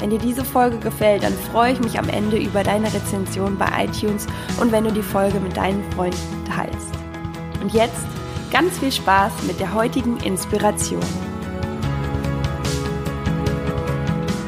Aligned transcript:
Wenn 0.00 0.10
dir 0.10 0.18
diese 0.18 0.44
Folge 0.44 0.78
gefällt, 0.78 1.24
dann 1.24 1.32
freue 1.32 1.72
ich 1.72 1.80
mich 1.80 1.98
am 1.98 2.08
Ende 2.08 2.38
über 2.38 2.62
deine 2.62 2.86
Rezension 2.86 3.58
bei 3.58 3.66
iTunes 3.84 4.28
und 4.60 4.70
wenn 4.70 4.84
du 4.84 4.92
die 4.92 5.02
Folge 5.02 5.40
mit 5.40 5.56
deinen 5.56 5.82
Freunden 5.92 6.44
teilst. 6.44 6.88
Und 7.60 7.72
jetzt 7.72 8.06
ganz 8.52 8.78
viel 8.78 8.92
Spaß 8.92 9.32
mit 9.48 9.58
der 9.58 9.74
heutigen 9.74 10.16
Inspiration. 10.18 11.02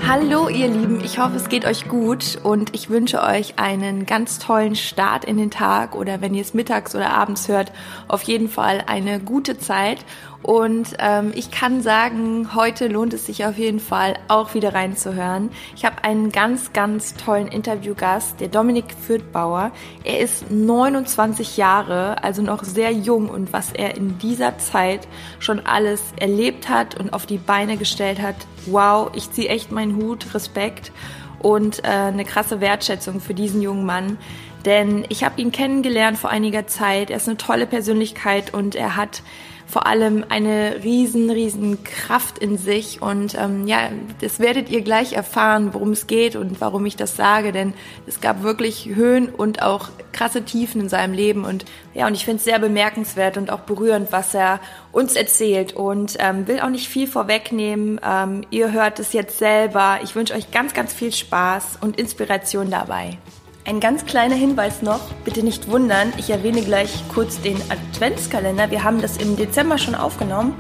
Hallo 0.07 0.49
ihr 0.49 0.67
Lieben, 0.67 1.01
ich 1.05 1.21
hoffe 1.21 1.37
es 1.37 1.49
geht 1.49 1.65
euch 1.65 1.87
gut 1.87 2.39
und 2.43 2.75
ich 2.75 2.91
wünsche 2.91 3.23
euch 3.23 3.61
einen 3.61 4.07
ganz 4.07 4.41
tollen 4.41 4.75
Start 4.75 5.25
in 5.25 5.37
den 5.37 5.53
Tag 5.53 5.95
oder 5.95 6.21
wenn 6.21 6.35
ihr 6.35 6.43
es 6.43 6.53
mittags 6.53 6.97
oder 6.97 7.11
abends 7.11 7.47
hört, 7.47 7.71
auf 8.09 8.23
jeden 8.23 8.49
Fall 8.49 8.83
eine 8.87 9.21
gute 9.21 9.57
Zeit 9.59 9.99
und 10.43 10.97
ähm, 10.99 11.33
ich 11.35 11.51
kann 11.51 11.83
sagen, 11.83 12.55
heute 12.55 12.89
lohnt 12.89 13.13
es 13.13 13.27
sich 13.27 13.45
auf 13.45 13.59
jeden 13.59 13.79
Fall 13.79 14.15
auch 14.29 14.55
wieder 14.55 14.73
reinzuhören. 14.73 15.51
Ich 15.77 15.85
habe 15.85 16.03
einen 16.03 16.33
ganz, 16.33 16.73
ganz 16.73 17.15
tollen 17.15 17.47
Interviewgast, 17.47 18.41
der 18.41 18.49
Dominik 18.49 18.87
Fürthbauer. 19.07 19.71
Er 20.03 20.21
ist 20.21 20.51
29 20.51 21.59
Jahre, 21.59 22.25
also 22.25 22.41
noch 22.41 22.65
sehr 22.65 22.91
jung 22.91 23.29
und 23.29 23.53
was 23.53 23.73
er 23.73 23.97
in 23.97 24.19
dieser 24.19 24.57
Zeit 24.57 25.07
schon 25.41 25.67
alles 25.67 26.03
erlebt 26.19 26.71
hat 26.71 26.99
und 26.99 27.13
auf 27.13 27.27
die 27.27 27.39
Beine 27.39 27.77
gestellt 27.77 28.21
hat, 28.23 28.37
wow, 28.65 29.11
ich 29.15 29.31
ziehe 29.31 29.49
echt 29.49 29.71
meinen 29.71 29.97
Hut, 29.97 30.35
Respekt 30.35 30.91
und 31.39 31.85
äh, 31.85 31.89
eine 31.89 32.25
krasse 32.25 32.63
Wertschätzung 32.63 33.21
für 33.21 33.35
diesen 33.35 33.61
jungen 33.61 33.85
Mann. 33.85 34.17
Denn 34.65 35.05
ich 35.11 35.23
habe 35.23 35.41
ihn 35.41 35.53
kennengelernt 35.53 36.19
vor 36.19 36.31
einiger 36.31 36.67
Zeit. 36.67 37.11
Er 37.11 37.17
ist 37.17 37.29
eine 37.29 37.39
tolle 37.39 37.67
Persönlichkeit 37.67 38.53
und 38.53 38.75
er 38.75 38.97
hat 38.97 39.23
vor 39.71 39.87
allem 39.87 40.25
eine 40.29 40.83
riesen, 40.83 41.31
riesen 41.31 41.85
Kraft 41.85 42.39
in 42.39 42.59
sich. 42.59 43.01
Und 43.01 43.35
ähm, 43.37 43.67
ja, 43.67 43.91
das 44.21 44.41
werdet 44.41 44.69
ihr 44.69 44.83
gleich 44.83 45.13
erfahren, 45.13 45.73
worum 45.73 45.93
es 45.93 46.07
geht 46.07 46.35
und 46.37 46.61
warum 46.61 46.85
ich 46.87 46.97
das 46.97 47.17
sage. 47.17 47.53
Denn 47.53 47.75
es 48.07 48.21
gab 48.21 48.43
wirklich 48.43 48.91
Höhen 48.95 49.29
und 49.29 49.63
auch 49.63 49.89
krasse 50.13 50.43
Tiefen 50.45 50.81
in 50.81 50.89
seinem 50.89 51.15
Leben. 51.15 51.45
Und 51.45 51.65
ja, 51.95 52.07
und 52.07 52.15
ich 52.15 52.25
finde 52.25 52.39
es 52.39 52.45
sehr 52.45 52.59
bemerkenswert 52.59 53.37
und 53.37 53.51
auch 53.51 53.61
berührend, 53.61 54.13
was 54.13 54.35
er 54.35 54.61
uns 54.93 55.15
erzählt. 55.15 55.75
Und 55.75 56.17
ähm, 56.19 56.49
will 56.49 56.61
auch 56.61 56.71
nicht 56.71 56.89
viel 56.89 57.07
vorwegnehmen. 57.07 58.01
Ähm, 58.05 58.43
ihr 58.51 58.73
hört 58.73 58.99
es 58.99 59.13
jetzt 59.13 59.39
selber. 59.39 60.01
Ich 60.03 60.17
wünsche 60.17 60.35
euch 60.35 60.51
ganz, 60.51 60.75
ganz 60.75 60.93
viel 60.93 61.13
Spaß 61.13 61.79
und 61.81 61.99
Inspiration 61.99 62.71
dabei. 62.71 63.19
Ein 63.67 63.79
ganz 63.79 64.07
kleiner 64.07 64.35
Hinweis 64.35 64.81
noch, 64.81 65.13
bitte 65.25 65.43
nicht 65.43 65.71
wundern, 65.71 66.15
ich 66.17 66.31
erwähne 66.31 66.63
gleich 66.63 67.05
kurz 67.13 67.41
den 67.43 67.61
Adventskalender. 67.71 68.71
Wir 68.71 68.83
haben 68.83 69.03
das 69.03 69.19
im 69.19 69.37
Dezember 69.37 69.77
schon 69.77 69.95
aufgenommen 69.95 70.55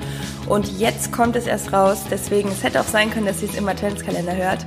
und 0.48 0.79
jetzt 0.79 1.11
kommt 1.11 1.34
es 1.34 1.47
erst 1.47 1.73
raus. 1.73 2.05
Deswegen, 2.11 2.51
es 2.51 2.62
hätte 2.62 2.78
auch 2.78 2.84
sein 2.84 3.11
können, 3.11 3.25
dass 3.25 3.43
ihr 3.43 3.48
es 3.48 3.56
im 3.56 3.67
Adventskalender 3.67 4.37
hört. 4.37 4.67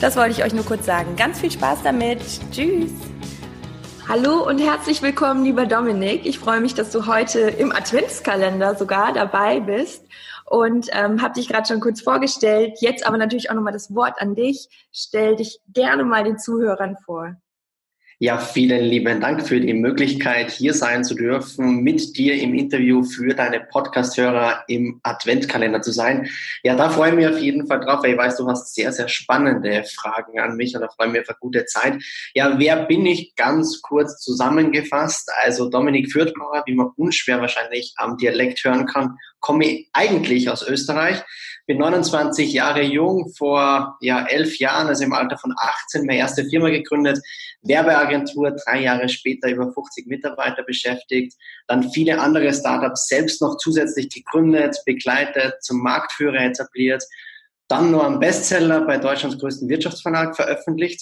Das 0.00 0.16
wollte 0.16 0.30
ich 0.30 0.42
euch 0.42 0.54
nur 0.54 0.64
kurz 0.64 0.86
sagen. 0.86 1.14
Ganz 1.16 1.40
viel 1.40 1.50
Spaß 1.50 1.82
damit. 1.84 2.20
Tschüss. 2.50 2.90
Hallo 4.08 4.46
und 4.48 4.58
herzlich 4.58 5.02
willkommen, 5.02 5.44
lieber 5.44 5.66
Dominik. 5.66 6.24
Ich 6.24 6.38
freue 6.38 6.60
mich, 6.60 6.74
dass 6.74 6.90
du 6.90 7.06
heute 7.06 7.40
im 7.40 7.70
Adventskalender 7.70 8.76
sogar 8.76 9.12
dabei 9.12 9.60
bist 9.60 10.06
und 10.46 10.88
ähm, 10.92 11.20
habe 11.20 11.34
dich 11.34 11.48
gerade 11.48 11.68
schon 11.68 11.80
kurz 11.80 12.00
vorgestellt. 12.00 12.78
Jetzt 12.80 13.06
aber 13.06 13.18
natürlich 13.18 13.50
auch 13.50 13.54
nochmal 13.54 13.72
das 13.74 13.94
Wort 13.94 14.20
an 14.20 14.34
dich. 14.34 14.68
Stell 14.90 15.36
dich 15.36 15.60
gerne 15.68 16.04
mal 16.04 16.24
den 16.24 16.38
Zuhörern 16.38 16.96
vor. 17.04 17.36
Ja, 18.20 18.38
vielen 18.38 18.84
lieben 18.84 19.20
Dank 19.20 19.44
für 19.46 19.60
die 19.60 19.74
Möglichkeit, 19.74 20.52
hier 20.52 20.72
sein 20.72 21.02
zu 21.02 21.16
dürfen, 21.16 21.82
mit 21.82 22.16
dir 22.16 22.40
im 22.40 22.54
Interview 22.54 23.02
für 23.02 23.34
deine 23.34 23.58
Podcast-Hörer 23.58 24.62
im 24.68 25.00
Adventkalender 25.02 25.82
zu 25.82 25.90
sein. 25.90 26.28
Ja, 26.62 26.76
da 26.76 26.90
freue 26.90 27.10
ich 27.10 27.16
mich 27.16 27.26
auf 27.26 27.40
jeden 27.40 27.66
Fall 27.66 27.80
drauf, 27.80 28.04
weil 28.04 28.12
ich 28.12 28.18
weiß, 28.18 28.36
du 28.36 28.46
hast 28.46 28.72
sehr, 28.72 28.92
sehr 28.92 29.08
spannende 29.08 29.82
Fragen 29.82 30.38
an 30.38 30.56
mich 30.56 30.76
und 30.76 30.82
da 30.82 30.88
freue 30.88 31.08
ich 31.08 31.12
mich 31.12 31.22
auf 31.22 31.28
eine 31.30 31.38
gute 31.40 31.64
Zeit. 31.64 32.04
Ja, 32.34 32.56
wer 32.56 32.86
bin 32.86 33.04
ich? 33.04 33.34
Ganz 33.34 33.82
kurz 33.82 34.20
zusammengefasst. 34.20 35.28
Also 35.42 35.68
Dominik 35.68 36.12
Fürthbauer, 36.12 36.62
wie 36.66 36.74
man 36.74 36.90
unschwer 36.96 37.40
wahrscheinlich 37.40 37.94
am 37.96 38.16
Dialekt 38.16 38.62
hören 38.62 38.86
kann, 38.86 39.16
komme 39.40 39.66
ich 39.66 39.90
eigentlich 39.92 40.48
aus 40.48 40.66
Österreich 40.66 41.22
bin 41.66 41.78
29 41.78 42.52
Jahre 42.52 42.82
jung, 42.82 43.32
vor 43.36 43.96
ja, 44.00 44.26
elf 44.26 44.58
Jahren, 44.58 44.88
also 44.88 45.04
im 45.04 45.12
Alter 45.12 45.38
von 45.38 45.54
18, 45.56 46.06
meine 46.06 46.18
erste 46.18 46.44
Firma 46.44 46.68
gegründet, 46.68 47.20
Werbeagentur, 47.62 48.50
drei 48.52 48.82
Jahre 48.82 49.08
später 49.08 49.48
über 49.48 49.72
50 49.72 50.06
Mitarbeiter 50.06 50.62
beschäftigt, 50.62 51.34
dann 51.66 51.90
viele 51.90 52.20
andere 52.20 52.52
Startups 52.52 53.08
selbst 53.08 53.40
noch 53.40 53.56
zusätzlich 53.56 54.10
gegründet, 54.10 54.76
begleitet, 54.84 55.62
zum 55.62 55.80
Marktführer 55.82 56.40
etabliert, 56.40 57.02
dann 57.68 57.90
nur 57.90 58.06
einen 58.06 58.20
Bestseller 58.20 58.82
bei 58.82 58.98
Deutschlands 58.98 59.38
größten 59.38 59.68
Wirtschaftsverlag 59.68 60.36
veröffentlicht. 60.36 61.00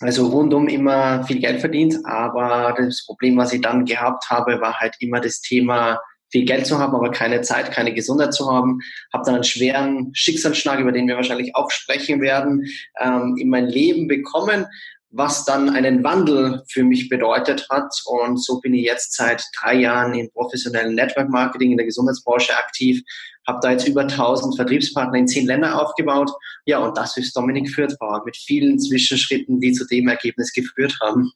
Also 0.00 0.28
rundum 0.28 0.68
immer 0.68 1.24
viel 1.24 1.40
Geld 1.40 1.60
verdient, 1.60 1.96
aber 2.04 2.74
das 2.76 3.04
Problem, 3.04 3.36
was 3.36 3.52
ich 3.52 3.60
dann 3.60 3.84
gehabt 3.84 4.30
habe, 4.30 4.60
war 4.60 4.78
halt 4.78 4.94
immer 5.00 5.20
das 5.20 5.40
Thema 5.40 6.00
viel 6.30 6.44
Geld 6.44 6.66
zu 6.66 6.78
haben, 6.78 6.94
aber 6.94 7.10
keine 7.10 7.40
Zeit, 7.42 7.70
keine 7.72 7.94
Gesundheit 7.94 8.34
zu 8.34 8.50
haben. 8.50 8.80
Habe 9.12 9.24
dann 9.24 9.34
einen 9.36 9.44
schweren 9.44 10.10
Schicksalsschlag, 10.14 10.80
über 10.80 10.92
den 10.92 11.08
wir 11.08 11.16
wahrscheinlich 11.16 11.54
auch 11.54 11.70
sprechen 11.70 12.20
werden, 12.20 12.64
ähm, 13.00 13.36
in 13.38 13.48
mein 13.48 13.66
Leben 13.66 14.08
bekommen, 14.08 14.66
was 15.10 15.44
dann 15.44 15.70
einen 15.70 16.04
Wandel 16.04 16.62
für 16.68 16.84
mich 16.84 17.08
bedeutet 17.08 17.66
hat. 17.70 17.92
Und 18.04 18.42
so 18.42 18.60
bin 18.60 18.74
ich 18.74 18.84
jetzt 18.84 19.14
seit 19.14 19.42
drei 19.58 19.74
Jahren 19.74 20.14
im 20.14 20.30
professionellen 20.30 20.94
Network 20.94 21.30
Marketing 21.30 21.70
in 21.70 21.78
der 21.78 21.86
Gesundheitsbranche 21.86 22.56
aktiv, 22.56 23.02
habe 23.46 23.60
da 23.62 23.72
jetzt 23.72 23.88
über 23.88 24.02
1000 24.02 24.56
Vertriebspartner 24.56 25.18
in 25.18 25.26
zehn 25.26 25.46
Ländern 25.46 25.72
aufgebaut. 25.72 26.30
Ja, 26.66 26.78
und 26.80 26.96
das 26.98 27.16
ist 27.16 27.34
Dominik 27.34 27.70
Fürthbauer 27.70 28.22
mit 28.26 28.36
vielen 28.36 28.78
Zwischenschritten, 28.78 29.60
die 29.60 29.72
zu 29.72 29.86
dem 29.86 30.08
Ergebnis 30.08 30.52
geführt 30.52 30.94
haben. 31.00 31.32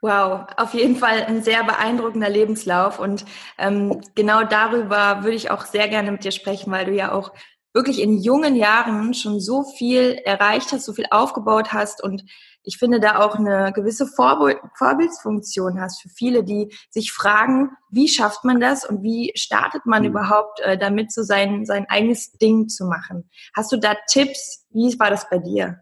Wow, 0.00 0.46
auf 0.56 0.74
jeden 0.74 0.94
Fall 0.94 1.24
ein 1.24 1.42
sehr 1.42 1.64
beeindruckender 1.64 2.28
Lebenslauf 2.28 3.00
und 3.00 3.24
ähm, 3.58 4.00
genau 4.14 4.44
darüber 4.44 5.24
würde 5.24 5.36
ich 5.36 5.50
auch 5.50 5.64
sehr 5.64 5.88
gerne 5.88 6.12
mit 6.12 6.22
dir 6.22 6.30
sprechen, 6.30 6.70
weil 6.70 6.84
du 6.84 6.92
ja 6.92 7.10
auch 7.10 7.32
wirklich 7.74 8.00
in 8.00 8.18
jungen 8.18 8.54
Jahren 8.54 9.12
schon 9.12 9.40
so 9.40 9.64
viel 9.64 10.20
erreicht 10.24 10.70
hast, 10.70 10.84
so 10.84 10.92
viel 10.92 11.06
aufgebaut 11.10 11.72
hast 11.72 12.02
und 12.02 12.22
ich 12.62 12.76
finde 12.76 13.00
da 13.00 13.18
auch 13.20 13.36
eine 13.36 13.72
gewisse 13.72 14.06
Vorbild 14.06 14.58
Vorbildsfunktion 14.76 15.80
hast 15.80 16.02
für 16.02 16.10
viele, 16.10 16.44
die 16.44 16.72
sich 16.90 17.12
fragen, 17.12 17.70
wie 17.90 18.08
schafft 18.08 18.44
man 18.44 18.60
das 18.60 18.84
und 18.84 19.02
wie 19.02 19.32
startet 19.34 19.84
man 19.84 20.02
mhm. 20.02 20.10
überhaupt 20.10 20.60
äh, 20.60 20.78
damit, 20.78 21.12
so 21.12 21.22
sein, 21.22 21.64
sein 21.66 21.86
eigenes 21.88 22.32
Ding 22.32 22.68
zu 22.68 22.84
machen. 22.84 23.30
Hast 23.56 23.72
du 23.72 23.78
da 23.78 23.96
Tipps? 24.08 24.66
Wie 24.70 24.98
war 24.98 25.10
das 25.10 25.28
bei 25.28 25.38
dir? 25.38 25.80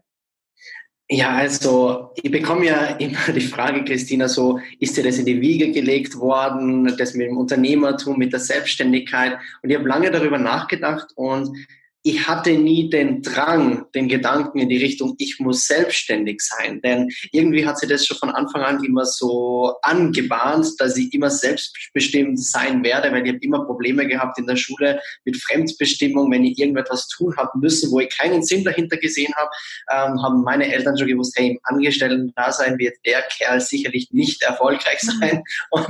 Ja, 1.09 1.35
also 1.35 2.11
ich 2.21 2.29
bekomme 2.29 2.65
ja 2.65 2.85
immer 2.97 3.31
die 3.33 3.39
Frage, 3.39 3.85
Christina, 3.85 4.27
so, 4.27 4.59
ist 4.79 4.97
dir 4.97 5.03
das 5.03 5.17
in 5.17 5.25
die 5.25 5.39
Wiege 5.39 5.71
gelegt 5.71 6.17
worden, 6.17 6.97
das 6.97 7.13
mit 7.13 7.27
dem 7.27 7.37
Unternehmertum, 7.37 8.17
mit 8.17 8.33
der 8.33 8.41
Selbstständigkeit? 8.41 9.37
Und 9.61 9.69
ich 9.69 9.77
habe 9.77 9.87
lange 9.87 10.11
darüber 10.11 10.37
nachgedacht 10.37 11.07
und 11.15 11.55
ich 12.03 12.27
hatte 12.27 12.51
nie 12.51 12.89
den 12.89 13.21
Drang, 13.21 13.85
den 13.93 14.07
Gedanken 14.07 14.59
in 14.59 14.69
die 14.69 14.77
Richtung, 14.77 15.15
ich 15.17 15.39
muss 15.39 15.67
selbstständig 15.67 16.39
sein. 16.39 16.79
Denn 16.81 17.09
irgendwie 17.31 17.65
hat 17.65 17.79
sie 17.79 17.87
das 17.87 18.05
schon 18.05 18.17
von 18.17 18.29
Anfang 18.29 18.61
an 18.61 18.83
immer 18.83 19.05
so 19.05 19.73
angebahnt, 19.81 20.67
dass 20.79 20.95
ich 20.95 21.13
immer 21.13 21.29
selbstbestimmt 21.29 22.41
sein 22.41 22.83
werde, 22.83 23.11
weil 23.11 23.25
ich 23.25 23.33
habe 23.33 23.43
immer 23.43 23.65
Probleme 23.65 24.07
gehabt 24.07 24.39
in 24.39 24.47
der 24.47 24.55
Schule 24.55 25.01
mit 25.25 25.35
Fremdbestimmung, 25.37 26.31
wenn 26.31 26.45
ich 26.45 26.57
irgendetwas 26.57 27.07
tun 27.09 27.35
habe 27.35 27.51
müssen, 27.59 27.91
wo 27.91 27.99
ich 27.99 28.15
keinen 28.17 28.41
Sinn 28.43 28.63
dahinter 28.63 28.97
gesehen 28.97 29.33
habe, 29.35 29.49
ähm, 29.91 30.23
haben 30.23 30.43
meine 30.43 30.71
Eltern 30.71 30.97
schon 30.97 31.07
gewusst, 31.07 31.33
hey, 31.37 31.51
im 31.51 31.59
Angestellten-Dasein 31.63 32.77
wird 32.77 32.95
der 33.05 33.21
Kerl 33.23 33.59
sicherlich 33.59 34.09
nicht 34.11 34.43
erfolgreich 34.43 35.01
mhm. 35.03 35.19
sein. 35.19 35.43
Und 35.71 35.87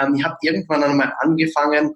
ähm, 0.00 0.16
ich 0.16 0.24
habe 0.24 0.36
irgendwann 0.42 0.82
einmal 0.82 1.12
angefangen, 1.20 1.94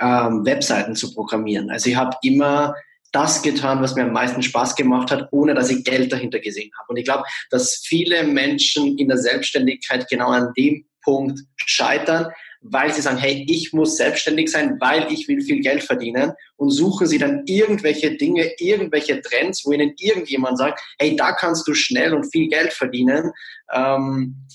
ähm, 0.00 0.44
Webseiten 0.44 0.94
zu 0.94 1.14
programmieren. 1.14 1.70
Also 1.70 1.90
ich 1.90 1.96
habe 1.96 2.16
immer 2.22 2.74
das 3.12 3.42
getan, 3.42 3.82
was 3.82 3.94
mir 3.94 4.04
am 4.04 4.12
meisten 4.12 4.42
Spaß 4.42 4.76
gemacht 4.76 5.10
hat, 5.10 5.28
ohne 5.32 5.54
dass 5.54 5.70
ich 5.70 5.84
Geld 5.84 6.12
dahinter 6.12 6.38
gesehen 6.38 6.70
habe. 6.78 6.90
Und 6.90 6.96
ich 6.96 7.04
glaube, 7.04 7.24
dass 7.50 7.82
viele 7.84 8.22
Menschen 8.24 8.96
in 8.98 9.08
der 9.08 9.18
Selbstständigkeit 9.18 10.08
genau 10.08 10.28
an 10.28 10.52
dem 10.56 10.84
Punkt 11.02 11.40
scheitern, 11.56 12.28
weil 12.62 12.92
sie 12.92 13.00
sagen, 13.00 13.16
hey, 13.16 13.44
ich 13.48 13.72
muss 13.72 13.96
selbstständig 13.96 14.50
sein, 14.50 14.76
weil 14.80 15.10
ich 15.10 15.26
will 15.28 15.40
viel 15.40 15.60
Geld 15.60 15.82
verdienen 15.82 16.32
und 16.56 16.70
suchen 16.70 17.06
sie 17.06 17.18
dann 17.18 17.42
irgendwelche 17.46 18.16
Dinge, 18.16 18.52
irgendwelche 18.58 19.20
Trends, 19.22 19.64
wo 19.64 19.72
ihnen 19.72 19.94
irgendjemand 19.98 20.58
sagt, 20.58 20.80
hey, 20.98 21.16
da 21.16 21.32
kannst 21.32 21.66
du 21.66 21.74
schnell 21.74 22.12
und 22.12 22.30
viel 22.30 22.48
Geld 22.48 22.72
verdienen. 22.72 23.32
Ähm, 23.72 24.46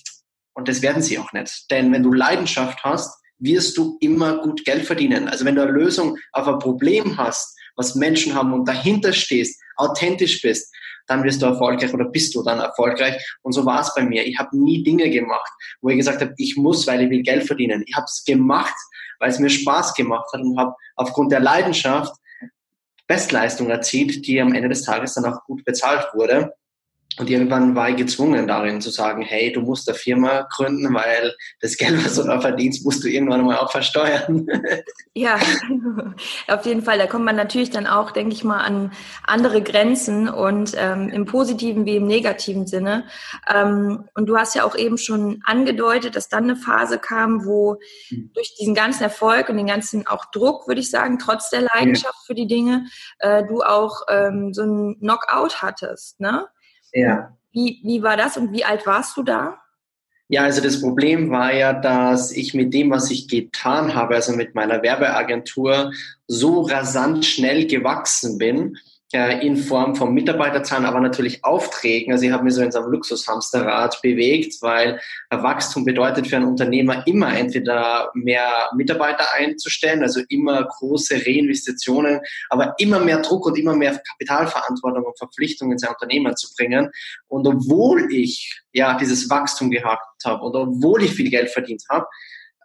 und 0.54 0.68
das 0.68 0.82
werden 0.82 1.02
sie 1.02 1.18
auch 1.18 1.34
nicht. 1.34 1.70
Denn 1.72 1.92
wenn 1.92 2.04
du 2.04 2.14
Leidenschaft 2.14 2.84
hast, 2.84 3.20
wirst 3.46 3.78
du 3.78 3.98
immer 4.02 4.40
gut 4.40 4.66
Geld 4.66 4.86
verdienen. 4.86 5.28
Also 5.28 5.46
wenn 5.46 5.56
du 5.56 5.62
eine 5.62 5.72
Lösung 5.72 6.18
auf 6.34 6.48
ein 6.48 6.60
Problem 6.60 7.18
hast, 7.18 7.58
was 7.76 7.96
Menschen 7.96 8.34
haben 8.34 8.54
und 8.54 8.68
dahinter 8.68 9.14
stehst, 9.14 9.62
authentisch 9.78 10.42
bist, 10.42 10.74
dann 11.08 11.24
wirst 11.24 11.42
du 11.42 11.46
erfolgreich 11.46 11.94
oder 11.94 12.06
bist 12.06 12.34
du 12.36 12.44
dann 12.44 12.60
erfolgreich. 12.60 13.16
Und 13.44 13.54
so 13.54 13.66
war 13.66 13.82
es 13.82 13.94
bei 13.94 14.04
mir. 14.04 14.26
Ich 14.26 14.38
habe 14.40 14.58
nie 14.58 14.84
Dinge 14.84 15.10
gemacht, 15.10 15.52
wo 15.82 15.90
ich 15.90 15.98
gesagt 15.98 16.22
habe, 16.22 16.34
ich 16.38 16.58
muss, 16.58 16.88
weil 16.88 17.04
ich 17.04 17.10
will 17.10 17.22
Geld 17.22 17.46
verdienen. 17.46 17.84
Ich 17.86 17.96
habe 17.96 18.06
es 18.06 18.24
gemacht, 18.26 18.76
weil 19.20 19.30
es 19.30 19.40
mir 19.40 19.50
Spaß 19.50 19.94
gemacht 19.94 20.26
hat 20.34 20.42
und 20.42 20.58
habe 20.58 20.74
aufgrund 20.96 21.32
der 21.32 21.42
Leidenschaft 21.42 22.16
Bestleistung 23.08 23.70
erzielt, 23.70 24.26
die 24.26 24.42
am 24.42 24.54
Ende 24.54 24.70
des 24.70 24.82
Tages 24.82 25.14
dann 25.14 25.26
auch 25.26 25.44
gut 25.46 25.64
bezahlt 25.64 26.08
wurde. 26.14 26.54
Und 27.18 27.30
irgendwann 27.30 27.76
war 27.76 27.90
ich 27.90 27.96
gezwungen 27.96 28.48
darin 28.48 28.82
zu 28.82 28.90
sagen, 28.90 29.22
hey, 29.22 29.52
du 29.52 29.62
musst 29.62 29.88
eine 29.88 29.98
Firma 29.98 30.48
gründen, 30.52 30.94
weil 30.94 31.34
das 31.62 31.78
Geld, 31.78 32.04
was 32.04 32.16
du 32.16 32.24
da 32.24 32.42
verdienst, 32.42 32.84
musst 32.84 33.04
du 33.04 33.08
irgendwann 33.08 33.46
mal 33.46 33.58
auch 33.58 33.72
versteuern. 33.72 34.48
Ja, 35.18 35.40
auf 36.50 36.66
jeden 36.66 36.82
Fall. 36.82 36.98
Da 36.98 37.08
kommt 37.08 37.24
man 37.24 37.38
natürlich 37.38 37.70
dann 37.70 37.88
auch, 37.88 38.12
denke 38.12 38.34
ich 38.34 38.44
mal, 38.44 38.60
an 38.60 38.92
andere 39.24 39.62
Grenzen 39.62 40.28
und 40.28 40.74
ähm, 40.78 41.08
im 41.08 41.26
positiven 41.26 41.86
wie 41.86 41.96
im 41.96 42.06
negativen 42.06 42.68
Sinne. 42.68 43.06
Ähm, 43.50 44.10
und 44.14 44.26
du 44.26 44.38
hast 44.38 44.56
ja 44.56 44.66
auch 44.66 44.76
eben 44.76 44.98
schon 44.98 45.42
angedeutet, 45.46 46.18
dass 46.18 46.28
dann 46.28 46.44
eine 46.44 46.58
Phase 46.58 47.00
kam, 47.00 47.46
wo 47.46 47.78
hm. 48.10 48.32
durch 48.34 48.56
diesen 48.60 48.76
ganzen 48.76 49.04
Erfolg 49.04 49.48
und 49.48 49.56
den 49.56 49.68
ganzen 49.68 50.06
auch 50.06 50.26
Druck, 50.26 50.68
würde 50.68 50.82
ich 50.82 50.90
sagen, 50.90 51.18
trotz 51.18 51.50
der 51.50 51.62
Leidenschaft 51.62 52.16
ja. 52.16 52.26
für 52.26 52.36
die 52.36 52.48
Dinge, 52.48 52.88
äh, 53.20 53.46
du 53.46 53.62
auch 53.62 54.02
ähm, 54.10 54.54
so 54.54 54.64
ein 54.64 54.98
Knockout 55.00 55.62
hattest, 55.62 56.20
ne? 56.20 56.46
Ja. 56.96 57.38
Wie, 57.52 57.80
wie 57.84 58.02
war 58.02 58.18
das 58.18 58.38
und 58.38 58.52
wie 58.54 58.66
alt 58.66 58.86
warst 58.88 59.16
du 59.18 59.24
da? 59.24 59.60
Ja, 60.28 60.44
also 60.44 60.62
das 60.62 60.82
Problem 60.82 61.30
war 61.30 61.54
ja, 61.54 61.74
dass 61.74 62.32
ich 62.32 62.56
mit 62.56 62.74
dem, 62.74 62.90
was 62.90 63.12
ich 63.12 63.28
getan 63.28 63.94
habe, 63.94 64.16
also 64.16 64.34
mit 64.34 64.56
meiner 64.56 64.82
Werbeagentur, 64.82 65.92
so 66.28 66.62
rasant 66.62 67.26
schnell 67.26 67.68
gewachsen 67.68 68.40
bin, 68.40 68.78
äh, 69.14 69.46
in 69.46 69.56
Form 69.56 69.96
von 69.96 70.14
Mitarbeiterzahlen, 70.14 70.86
aber 70.86 71.00
natürlich 71.00 71.46
Aufträgen. 71.46 72.12
Also 72.12 72.26
ich 72.26 72.32
habe 72.32 72.44
mich 72.44 72.56
so 72.56 72.62
in 72.62 72.72
so 72.72 72.80
einem 72.80 72.92
Luxushamsterrad 72.92 74.02
bewegt, 74.02 74.56
weil 74.62 75.00
Wachstum 75.30 75.86
bedeutet 75.86 76.28
für 76.28 76.38
einen 76.38 76.48
Unternehmer 76.48 77.06
immer 77.06 77.36
entweder 77.38 78.10
mehr 78.16 78.70
Mitarbeiter 78.76 79.26
einzustellen, 79.38 80.02
also 80.02 80.22
immer 80.30 80.64
große 80.64 81.16
Reinvestitionen, 81.26 82.20
aber 82.50 82.74
immer 82.80 83.00
mehr 83.00 83.22
Druck 83.22 83.46
und 83.46 83.58
immer 83.58 83.76
mehr 83.76 84.02
Kapitalverantwortung 84.12 85.04
und 85.04 85.18
Verpflichtungen 85.18 85.74
in 85.74 85.78
sein 85.78 85.92
Unternehmen 85.92 86.36
zu 86.36 86.48
bringen. 86.58 86.90
Und 87.28 87.48
obwohl 87.48 88.12
ich 88.12 88.60
ja 88.74 88.98
dieses 88.98 89.30
Wachstum 89.30 89.70
gehabt 89.70 90.26
habe 90.26 90.44
und 90.44 90.56
obwohl 90.56 91.04
ich 91.04 91.12
viel 91.12 91.30
Geld 91.30 91.52
verdient 91.52 91.84
habe, 91.90 92.08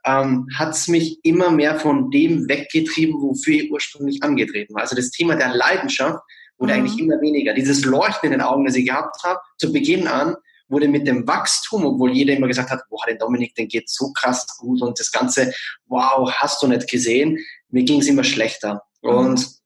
ähm, 0.04 0.48
hat 0.54 0.70
es 0.70 0.88
mich 0.88 1.18
immer 1.22 1.50
mehr 1.50 1.78
von 1.78 2.10
dem 2.10 2.48
weggetrieben, 2.48 3.20
wofür 3.20 3.54
ich 3.54 3.70
ursprünglich 3.70 4.22
angetreten 4.22 4.74
war. 4.74 4.82
Also 4.82 4.96
das 4.96 5.10
Thema 5.10 5.36
der 5.36 5.54
Leidenschaft 5.54 6.20
wurde 6.58 6.74
mhm. 6.74 6.78
eigentlich 6.78 6.98
immer 6.98 7.20
weniger. 7.20 7.54
Dieses 7.54 7.84
Leuchten 7.84 8.26
in 8.26 8.32
den 8.32 8.40
Augen, 8.40 8.64
das 8.64 8.76
ich 8.76 8.86
gehabt 8.86 9.22
habe, 9.22 9.40
zu 9.58 9.72
Beginn 9.72 10.06
an, 10.06 10.36
wurde 10.68 10.88
mit 10.88 11.06
dem 11.06 11.26
Wachstum, 11.26 11.84
obwohl 11.84 12.12
jeder 12.12 12.34
immer 12.34 12.46
gesagt 12.46 12.70
hat, 12.70 12.82
boah, 12.88 13.04
den 13.06 13.18
Dominik, 13.18 13.54
den 13.56 13.68
geht 13.68 13.90
so 13.90 14.12
krass 14.12 14.46
gut 14.58 14.80
und 14.82 14.98
das 14.98 15.10
Ganze, 15.10 15.52
wow, 15.86 16.30
hast 16.30 16.62
du 16.62 16.68
nicht 16.68 16.88
gesehen, 16.88 17.38
mir 17.70 17.82
ging 17.82 18.00
es 18.00 18.06
immer 18.06 18.24
schlechter. 18.24 18.82
Mhm. 19.02 19.10
Und 19.10 19.60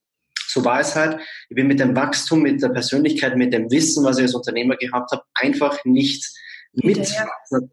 so 0.47 0.65
war 0.65 0.81
es 0.81 0.95
halt. 0.95 1.21
Ich 1.49 1.57
bin 1.57 1.67
mit 1.67 1.81
dem 1.81 1.95
Wachstum, 1.95 2.43
mit 2.43 2.63
der 2.63 2.69
Persönlichkeit, 2.69 3.37
mit 3.37 3.53
dem 3.53 3.71
Wissen, 3.71 4.05
was 4.05 4.19
ich 4.19 4.25
als 4.25 4.35
Unternehmer 4.35 4.77
gehabt 4.77 5.11
habe, 5.13 5.23
einfach 5.35 5.85
nicht 5.85 6.25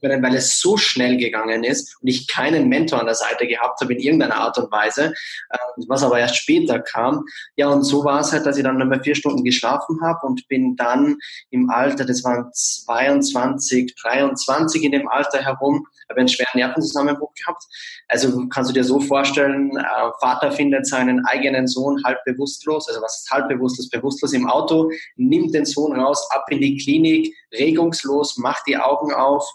können, 0.02 0.24
weil 0.24 0.36
es 0.36 0.60
so 0.60 0.78
schnell 0.78 1.18
gegangen 1.18 1.64
ist 1.64 1.98
und 2.02 2.08
ich 2.08 2.28
keinen 2.28 2.70
Mentor 2.70 3.00
an 3.00 3.06
der 3.06 3.16
Seite 3.16 3.48
gehabt 3.48 3.82
habe 3.82 3.94
in 3.94 4.00
irgendeiner 4.00 4.36
Art 4.36 4.58
und 4.58 4.72
Weise, 4.72 5.06
ähm, 5.06 5.86
was 5.88 6.04
aber 6.04 6.20
erst 6.20 6.38
später 6.38 6.80
kam. 6.80 7.26
Ja, 7.56 7.70
und 7.70 7.84
so 7.84 8.04
war 8.04 8.22
es 8.22 8.32
halt, 8.32 8.46
dass 8.46 8.58
ich 8.58 8.64
dann 8.64 8.78
nochmal 8.78 9.02
vier 9.04 9.16
Stunden 9.16 9.44
geschlafen 9.44 10.00
habe 10.02 10.26
und 10.28 10.48
bin 10.48 10.76
dann 10.76 11.18
im 11.50 11.70
Alter, 11.70 12.06
das 12.06 12.24
waren 12.24 12.50
22, 12.54 13.96
23 14.02 14.84
in 14.84 14.92
dem 14.92 15.08
Alter 15.08 15.44
herum, 15.44 15.86
habe 16.10 16.20
einen 16.20 16.30
schweren 16.30 16.50
Nervenzusammenbruch 16.56 17.34
gehabt. 17.34 17.64
Also 18.08 18.48
kannst 18.50 18.70
du 18.70 18.74
dir 18.74 18.84
so 18.84 19.00
vorstellen, 19.00 19.76
äh, 19.78 19.84
Vater 20.20 20.52
findet 20.52 20.86
seinen 20.86 21.26
eigenen 21.26 21.68
Sohn 21.68 22.02
halb 22.04 22.24
bewusstlos, 22.26 22.88
also 22.88 23.02
was 23.02 23.22
ist 23.22 23.32
halb 23.32 23.48
bewusstlos, 23.50 23.90
bewusstlos 23.90 24.34
im 24.34 24.48
Auto, 24.48 24.92
nimmt 25.16 25.54
den 25.54 25.66
Sohn 25.66 26.00
raus, 26.00 26.28
ab 26.32 26.46
in 26.50 26.62
die 26.62 26.78
Klinik, 26.78 27.34
regungslos, 27.54 28.38
macht 28.38 28.64
die 28.68 28.78
Augen 28.78 28.91
auf 28.92 29.50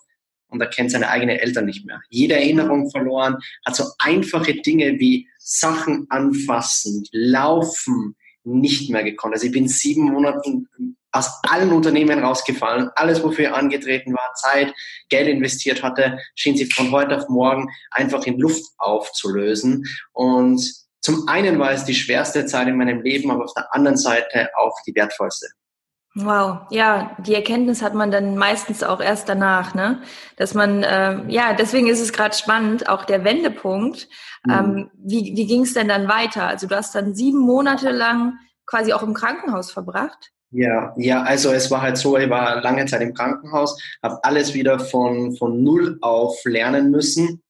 und 0.48 0.60
erkennt 0.60 0.90
seine 0.90 1.08
eigenen 1.08 1.36
Eltern 1.36 1.66
nicht 1.66 1.86
mehr. 1.86 2.00
Jede 2.08 2.34
Erinnerung 2.34 2.90
verloren, 2.90 3.36
hat 3.64 3.76
so 3.76 3.84
einfache 3.98 4.54
Dinge 4.54 4.98
wie 4.98 5.28
Sachen 5.38 6.06
anfassen, 6.08 7.04
laufen, 7.12 8.16
nicht 8.44 8.90
mehr 8.90 9.02
gekonnt. 9.02 9.34
Also 9.34 9.46
ich 9.46 9.52
bin 9.52 9.68
sieben 9.68 10.04
Monaten 10.04 10.68
aus 11.12 11.30
allen 11.48 11.72
Unternehmen 11.72 12.22
rausgefallen. 12.22 12.90
Alles, 12.94 13.22
wofür 13.22 13.46
er 13.46 13.56
angetreten 13.56 14.12
war, 14.12 14.34
Zeit, 14.34 14.72
Geld 15.08 15.28
investiert 15.28 15.82
hatte, 15.82 16.18
schien 16.34 16.56
sich 16.56 16.72
von 16.72 16.90
heute 16.92 17.16
auf 17.16 17.28
morgen 17.28 17.70
einfach 17.90 18.24
in 18.26 18.38
Luft 18.38 18.64
aufzulösen. 18.78 19.84
Und 20.12 20.62
zum 21.00 21.26
einen 21.28 21.58
war 21.58 21.72
es 21.72 21.84
die 21.84 21.94
schwerste 21.94 22.46
Zeit 22.46 22.68
in 22.68 22.76
meinem 22.76 23.00
Leben, 23.02 23.30
aber 23.30 23.44
auf 23.44 23.54
der 23.54 23.74
anderen 23.74 23.96
Seite 23.96 24.50
auch 24.56 24.76
die 24.86 24.94
wertvollste. 24.94 25.48
Wow, 26.18 26.60
ja, 26.70 27.14
die 27.18 27.34
Erkenntnis 27.34 27.82
hat 27.82 27.92
man 27.92 28.10
dann 28.10 28.38
meistens 28.38 28.82
auch 28.82 29.02
erst 29.02 29.28
danach, 29.28 29.74
ne? 29.74 30.00
Dass 30.36 30.54
man, 30.54 30.82
äh, 30.82 31.20
ja, 31.28 31.52
deswegen 31.52 31.88
ist 31.88 32.00
es 32.00 32.14
gerade 32.14 32.34
spannend, 32.34 32.88
auch 32.88 33.04
der 33.04 33.22
Wendepunkt. 33.22 34.08
Mhm. 34.46 34.52
Ähm, 34.52 34.90
wie 34.94 35.36
wie 35.36 35.46
ging 35.46 35.62
es 35.62 35.74
denn 35.74 35.88
dann 35.88 36.08
weiter? 36.08 36.46
Also 36.46 36.68
du 36.68 36.74
hast 36.74 36.94
dann 36.94 37.14
sieben 37.14 37.40
Monate 37.40 37.90
lang 37.90 38.38
quasi 38.64 38.94
auch 38.94 39.02
im 39.02 39.12
Krankenhaus 39.12 39.70
verbracht? 39.70 40.32
Ja, 40.52 40.94
ja, 40.96 41.22
also 41.22 41.52
es 41.52 41.70
war 41.70 41.82
halt 41.82 41.98
so, 41.98 42.16
ich 42.16 42.30
war 42.30 42.62
lange 42.62 42.86
Zeit 42.86 43.02
im 43.02 43.12
Krankenhaus, 43.12 43.78
habe 44.02 44.19
alles 44.24 44.54
wieder 44.54 44.78
von, 44.78 45.36
von 45.36 45.62
null 45.62 45.98
auf 46.00 46.42
lernen 46.44 46.90
müssen. 46.90 47.42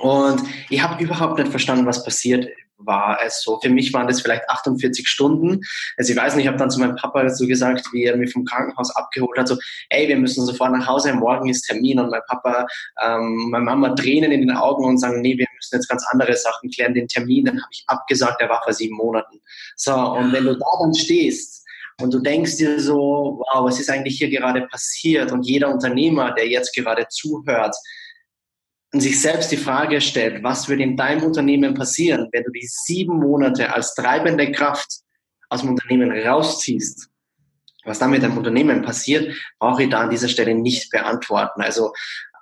Und 0.00 0.42
ich 0.70 0.82
habe 0.82 1.02
überhaupt 1.02 1.38
nicht 1.38 1.50
verstanden, 1.50 1.84
was 1.84 2.02
passiert 2.02 2.46
war 2.84 3.18
es 3.24 3.42
so. 3.42 3.58
Für 3.60 3.68
mich 3.68 3.92
waren 3.92 4.06
das 4.06 4.20
vielleicht 4.20 4.48
48 4.48 5.08
Stunden. 5.08 5.60
Also 5.96 6.12
ich 6.12 6.18
weiß 6.18 6.34
nicht, 6.34 6.44
ich 6.44 6.48
habe 6.48 6.58
dann 6.58 6.70
zu 6.70 6.80
meinem 6.80 6.96
Papa 6.96 7.28
so 7.30 7.46
gesagt, 7.46 7.86
wie 7.92 8.04
er 8.04 8.16
mich 8.16 8.32
vom 8.32 8.44
Krankenhaus 8.44 8.94
abgeholt 8.94 9.38
hat, 9.38 9.48
so, 9.48 9.56
ey, 9.90 10.08
wir 10.08 10.16
müssen 10.16 10.44
sofort 10.46 10.72
nach 10.72 10.86
Hause, 10.86 11.12
morgen 11.12 11.48
ist 11.48 11.62
Termin. 11.62 11.98
Und 11.98 12.10
mein 12.10 12.20
Papa, 12.28 12.66
ähm, 13.02 13.48
meine 13.50 13.64
Mama 13.64 13.94
Tränen 13.94 14.32
in 14.32 14.40
den 14.40 14.56
Augen 14.56 14.84
und 14.84 14.98
sagen, 14.98 15.20
nee, 15.20 15.36
wir 15.36 15.46
müssen 15.56 15.76
jetzt 15.76 15.88
ganz 15.88 16.04
andere 16.10 16.36
Sachen 16.36 16.70
klären, 16.70 16.94
den 16.94 17.08
Termin, 17.08 17.44
dann 17.44 17.56
habe 17.56 17.70
ich 17.72 17.84
abgesagt, 17.86 18.40
der 18.40 18.48
war 18.48 18.62
vor 18.62 18.72
sieben 18.72 18.96
Monaten. 18.96 19.40
So, 19.76 19.94
und 19.94 20.32
wenn 20.32 20.44
du 20.44 20.54
da 20.54 20.66
dann 20.80 20.94
stehst, 20.94 21.60
und 22.00 22.14
du 22.14 22.18
denkst 22.18 22.56
dir 22.56 22.80
so, 22.80 23.42
wow, 23.52 23.64
was 23.64 23.78
ist 23.78 23.90
eigentlich 23.90 24.18
hier 24.18 24.30
gerade 24.30 24.62
passiert? 24.68 25.32
Und 25.32 25.46
jeder 25.46 25.68
Unternehmer, 25.68 26.32
der 26.32 26.48
jetzt 26.48 26.74
gerade 26.74 27.06
zuhört, 27.08 27.76
sich 28.92 29.20
selbst 29.20 29.52
die 29.52 29.56
Frage 29.56 30.00
stellt, 30.00 30.42
was 30.42 30.68
würde 30.68 30.82
in 30.82 30.96
deinem 30.96 31.22
Unternehmen 31.22 31.74
passieren, 31.74 32.28
wenn 32.32 32.42
du 32.42 32.50
die 32.50 32.66
sieben 32.66 33.18
Monate 33.18 33.72
als 33.72 33.94
treibende 33.94 34.50
Kraft 34.50 35.00
aus 35.48 35.60
dem 35.60 35.70
Unternehmen 35.70 36.10
rausziehst, 36.10 37.08
was 37.84 37.98
dann 37.98 38.10
mit 38.10 38.22
deinem 38.22 38.38
Unternehmen 38.38 38.82
passiert, 38.82 39.34
brauche 39.58 39.84
ich 39.84 39.90
da 39.90 40.00
an 40.00 40.10
dieser 40.10 40.28
Stelle 40.28 40.54
nicht 40.54 40.90
beantworten. 40.90 41.62
Also 41.62 41.92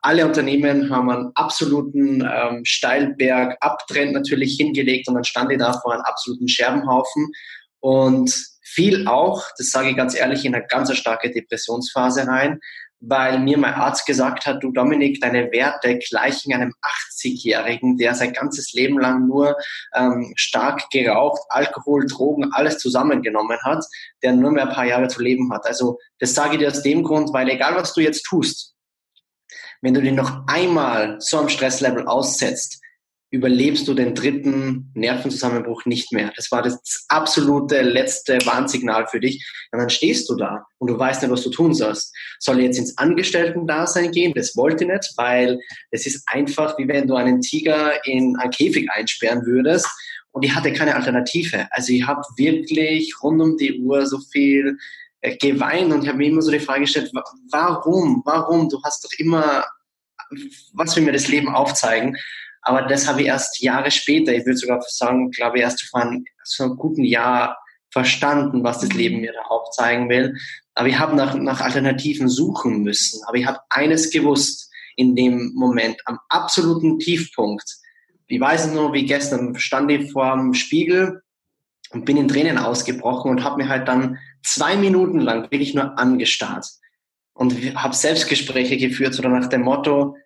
alle 0.00 0.24
Unternehmen 0.24 0.90
haben 0.90 1.10
einen 1.10 1.30
absoluten 1.34 2.26
ähm, 2.26 2.64
Steilberg 2.64 3.56
Abtrend 3.60 4.12
natürlich 4.12 4.56
hingelegt 4.56 5.08
und 5.08 5.14
dann 5.14 5.24
stand 5.24 5.50
ich 5.52 5.58
da 5.58 5.72
vor 5.72 5.92
einem 5.92 6.02
absoluten 6.02 6.48
Scherbenhaufen. 6.48 7.30
Und 7.80 8.32
fiel 8.62 9.06
auch, 9.06 9.44
das 9.56 9.70
sage 9.70 9.90
ich 9.90 9.96
ganz 9.96 10.14
ehrlich, 10.14 10.44
in 10.44 10.54
eine 10.54 10.66
ganz 10.66 10.94
starke 10.96 11.30
Depressionsphase 11.30 12.26
rein, 12.26 12.60
weil 13.00 13.38
mir 13.38 13.58
mein 13.58 13.74
Arzt 13.74 14.06
gesagt 14.06 14.46
hat, 14.46 14.62
du 14.62 14.72
Dominik, 14.72 15.20
deine 15.20 15.50
Werte 15.52 15.98
gleichen 15.98 16.52
einem 16.52 16.74
80-Jährigen, 16.82 17.96
der 17.96 18.14
sein 18.14 18.32
ganzes 18.32 18.72
Leben 18.72 18.98
lang 18.98 19.26
nur 19.26 19.56
ähm, 19.94 20.32
stark 20.36 20.90
geraucht, 20.90 21.40
Alkohol, 21.48 22.06
Drogen, 22.06 22.52
alles 22.52 22.78
zusammengenommen 22.78 23.58
hat, 23.62 23.84
der 24.22 24.32
nur 24.32 24.50
mehr 24.50 24.68
ein 24.68 24.74
paar 24.74 24.86
Jahre 24.86 25.08
zu 25.08 25.22
leben 25.22 25.52
hat. 25.52 25.66
Also 25.66 25.98
das 26.18 26.34
sage 26.34 26.54
ich 26.54 26.58
dir 26.58 26.68
aus 26.68 26.82
dem 26.82 27.02
Grund, 27.04 27.32
weil 27.32 27.48
egal 27.48 27.76
was 27.76 27.94
du 27.94 28.00
jetzt 28.00 28.24
tust, 28.24 28.74
wenn 29.80 29.94
du 29.94 30.02
dich 30.02 30.12
noch 30.12 30.46
einmal 30.48 31.16
so 31.20 31.38
am 31.38 31.48
Stresslevel 31.48 32.06
aussetzt, 32.06 32.80
überlebst 33.30 33.86
du 33.86 33.94
den 33.94 34.14
dritten 34.14 34.90
Nervenzusammenbruch 34.94 35.84
nicht 35.84 36.12
mehr. 36.12 36.32
Das 36.34 36.50
war 36.50 36.62
das 36.62 37.04
absolute 37.08 37.82
letzte 37.82 38.38
Warnsignal 38.46 39.06
für 39.06 39.20
dich. 39.20 39.46
Und 39.70 39.80
dann 39.80 39.90
stehst 39.90 40.30
du 40.30 40.36
da 40.36 40.64
und 40.78 40.88
du 40.88 40.98
weißt 40.98 41.22
nicht, 41.22 41.30
was 41.30 41.42
du 41.42 41.50
tun 41.50 41.74
sollst. 41.74 42.14
Soll 42.38 42.58
ich 42.58 42.66
jetzt 42.66 42.78
ins 42.78 42.96
Angestellten-Dasein 42.96 44.12
gehen? 44.12 44.32
Das 44.34 44.56
wollte 44.56 44.84
ich 44.84 44.90
nicht, 44.90 45.12
weil 45.16 45.58
es 45.90 46.06
ist 46.06 46.22
einfach, 46.26 46.78
wie 46.78 46.88
wenn 46.88 47.06
du 47.06 47.16
einen 47.16 47.42
Tiger 47.42 48.04
in 48.06 48.36
einen 48.36 48.50
Käfig 48.50 48.90
einsperren 48.90 49.44
würdest. 49.44 49.86
Und 50.32 50.44
ich 50.44 50.54
hatte 50.54 50.72
keine 50.72 50.94
Alternative. 50.94 51.66
Also 51.70 51.92
ich 51.92 52.06
habe 52.06 52.22
wirklich 52.36 53.14
rund 53.22 53.42
um 53.42 53.56
die 53.58 53.80
Uhr 53.80 54.06
so 54.06 54.18
viel 54.32 54.78
äh, 55.20 55.36
geweint 55.36 55.92
und 55.92 56.02
ich 56.02 56.08
habe 56.08 56.18
mir 56.18 56.28
immer 56.28 56.42
so 56.42 56.50
die 56.50 56.60
Frage 56.60 56.82
gestellt, 56.82 57.10
warum, 57.50 58.22
warum? 58.24 58.68
Du 58.68 58.80
hast 58.84 59.04
doch 59.04 59.10
immer, 59.18 59.66
was 60.72 60.96
will 60.96 61.02
mir 61.02 61.12
das 61.12 61.28
Leben 61.28 61.48
aufzeigen? 61.48 62.16
Aber 62.62 62.82
das 62.82 63.06
habe 63.06 63.22
ich 63.22 63.28
erst 63.28 63.60
Jahre 63.60 63.90
später, 63.90 64.32
ich 64.32 64.44
würde 64.44 64.58
sogar 64.58 64.82
sagen, 64.88 65.30
glaube 65.30 65.58
ich, 65.58 65.62
erst 65.62 65.82
vor 65.84 66.00
einem, 66.00 66.24
so 66.44 66.64
einem 66.64 66.76
guten 66.76 67.04
Jahr 67.04 67.56
verstanden, 67.90 68.64
was 68.64 68.80
das 68.80 68.92
Leben 68.92 69.20
mir 69.20 69.32
da 69.32 69.42
aufzeigen 69.42 70.08
will. 70.08 70.36
Aber 70.74 70.88
ich 70.88 70.98
habe 70.98 71.16
nach, 71.16 71.34
nach 71.34 71.60
Alternativen 71.60 72.28
suchen 72.28 72.82
müssen. 72.82 73.22
Aber 73.26 73.36
ich 73.36 73.46
habe 73.46 73.60
eines 73.70 74.10
gewusst 74.10 74.70
in 74.96 75.14
dem 75.14 75.52
Moment, 75.54 76.00
am 76.06 76.18
absoluten 76.28 76.98
Tiefpunkt. 76.98 77.64
Ich 78.26 78.40
weiß 78.40 78.72
nur, 78.72 78.92
wie 78.92 79.06
gestern 79.06 79.58
stand 79.58 79.90
ich 79.90 80.12
vor 80.12 80.36
dem 80.36 80.54
Spiegel 80.54 81.22
und 81.90 82.04
bin 82.04 82.16
in 82.16 82.28
Tränen 82.28 82.58
ausgebrochen 82.58 83.30
und 83.30 83.44
habe 83.44 83.62
mir 83.62 83.68
halt 83.68 83.88
dann 83.88 84.18
zwei 84.42 84.76
Minuten 84.76 85.20
lang 85.20 85.42
wirklich 85.44 85.74
nur 85.74 85.98
angestarrt 85.98 86.66
und 87.32 87.54
habe 87.76 87.94
Selbstgespräche 87.94 88.76
geführt, 88.76 89.14
so 89.14 89.22
nach 89.22 89.48
dem 89.48 89.62
Motto, 89.62 90.16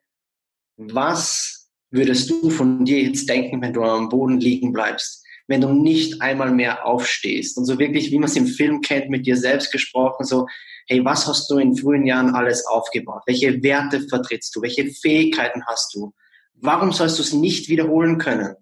was 0.76 1.61
würdest 1.92 2.30
du 2.30 2.50
von 2.50 2.84
dir 2.84 3.00
jetzt 3.02 3.28
denken, 3.28 3.62
wenn 3.62 3.72
du 3.72 3.82
am 3.82 4.08
Boden 4.08 4.40
liegen 4.40 4.72
bleibst, 4.72 5.24
wenn 5.46 5.60
du 5.60 5.72
nicht 5.72 6.20
einmal 6.22 6.50
mehr 6.50 6.86
aufstehst 6.86 7.56
und 7.58 7.66
so 7.66 7.78
wirklich, 7.78 8.10
wie 8.10 8.18
man 8.18 8.28
es 8.28 8.36
im 8.36 8.46
Film 8.46 8.80
kennt, 8.80 9.10
mit 9.10 9.26
dir 9.26 9.36
selbst 9.36 9.70
gesprochen, 9.70 10.24
so, 10.24 10.46
hey, 10.88 11.04
was 11.04 11.26
hast 11.26 11.50
du 11.50 11.58
in 11.58 11.76
frühen 11.76 12.06
Jahren 12.06 12.34
alles 12.34 12.66
aufgebaut? 12.66 13.22
Welche 13.26 13.62
Werte 13.62 14.00
vertrittst 14.08 14.56
du? 14.56 14.62
Welche 14.62 14.90
Fähigkeiten 14.90 15.62
hast 15.66 15.94
du? 15.94 16.12
Warum 16.54 16.92
sollst 16.92 17.18
du 17.18 17.22
es 17.22 17.32
nicht 17.32 17.68
wiederholen 17.68 18.18
können? 18.18 18.54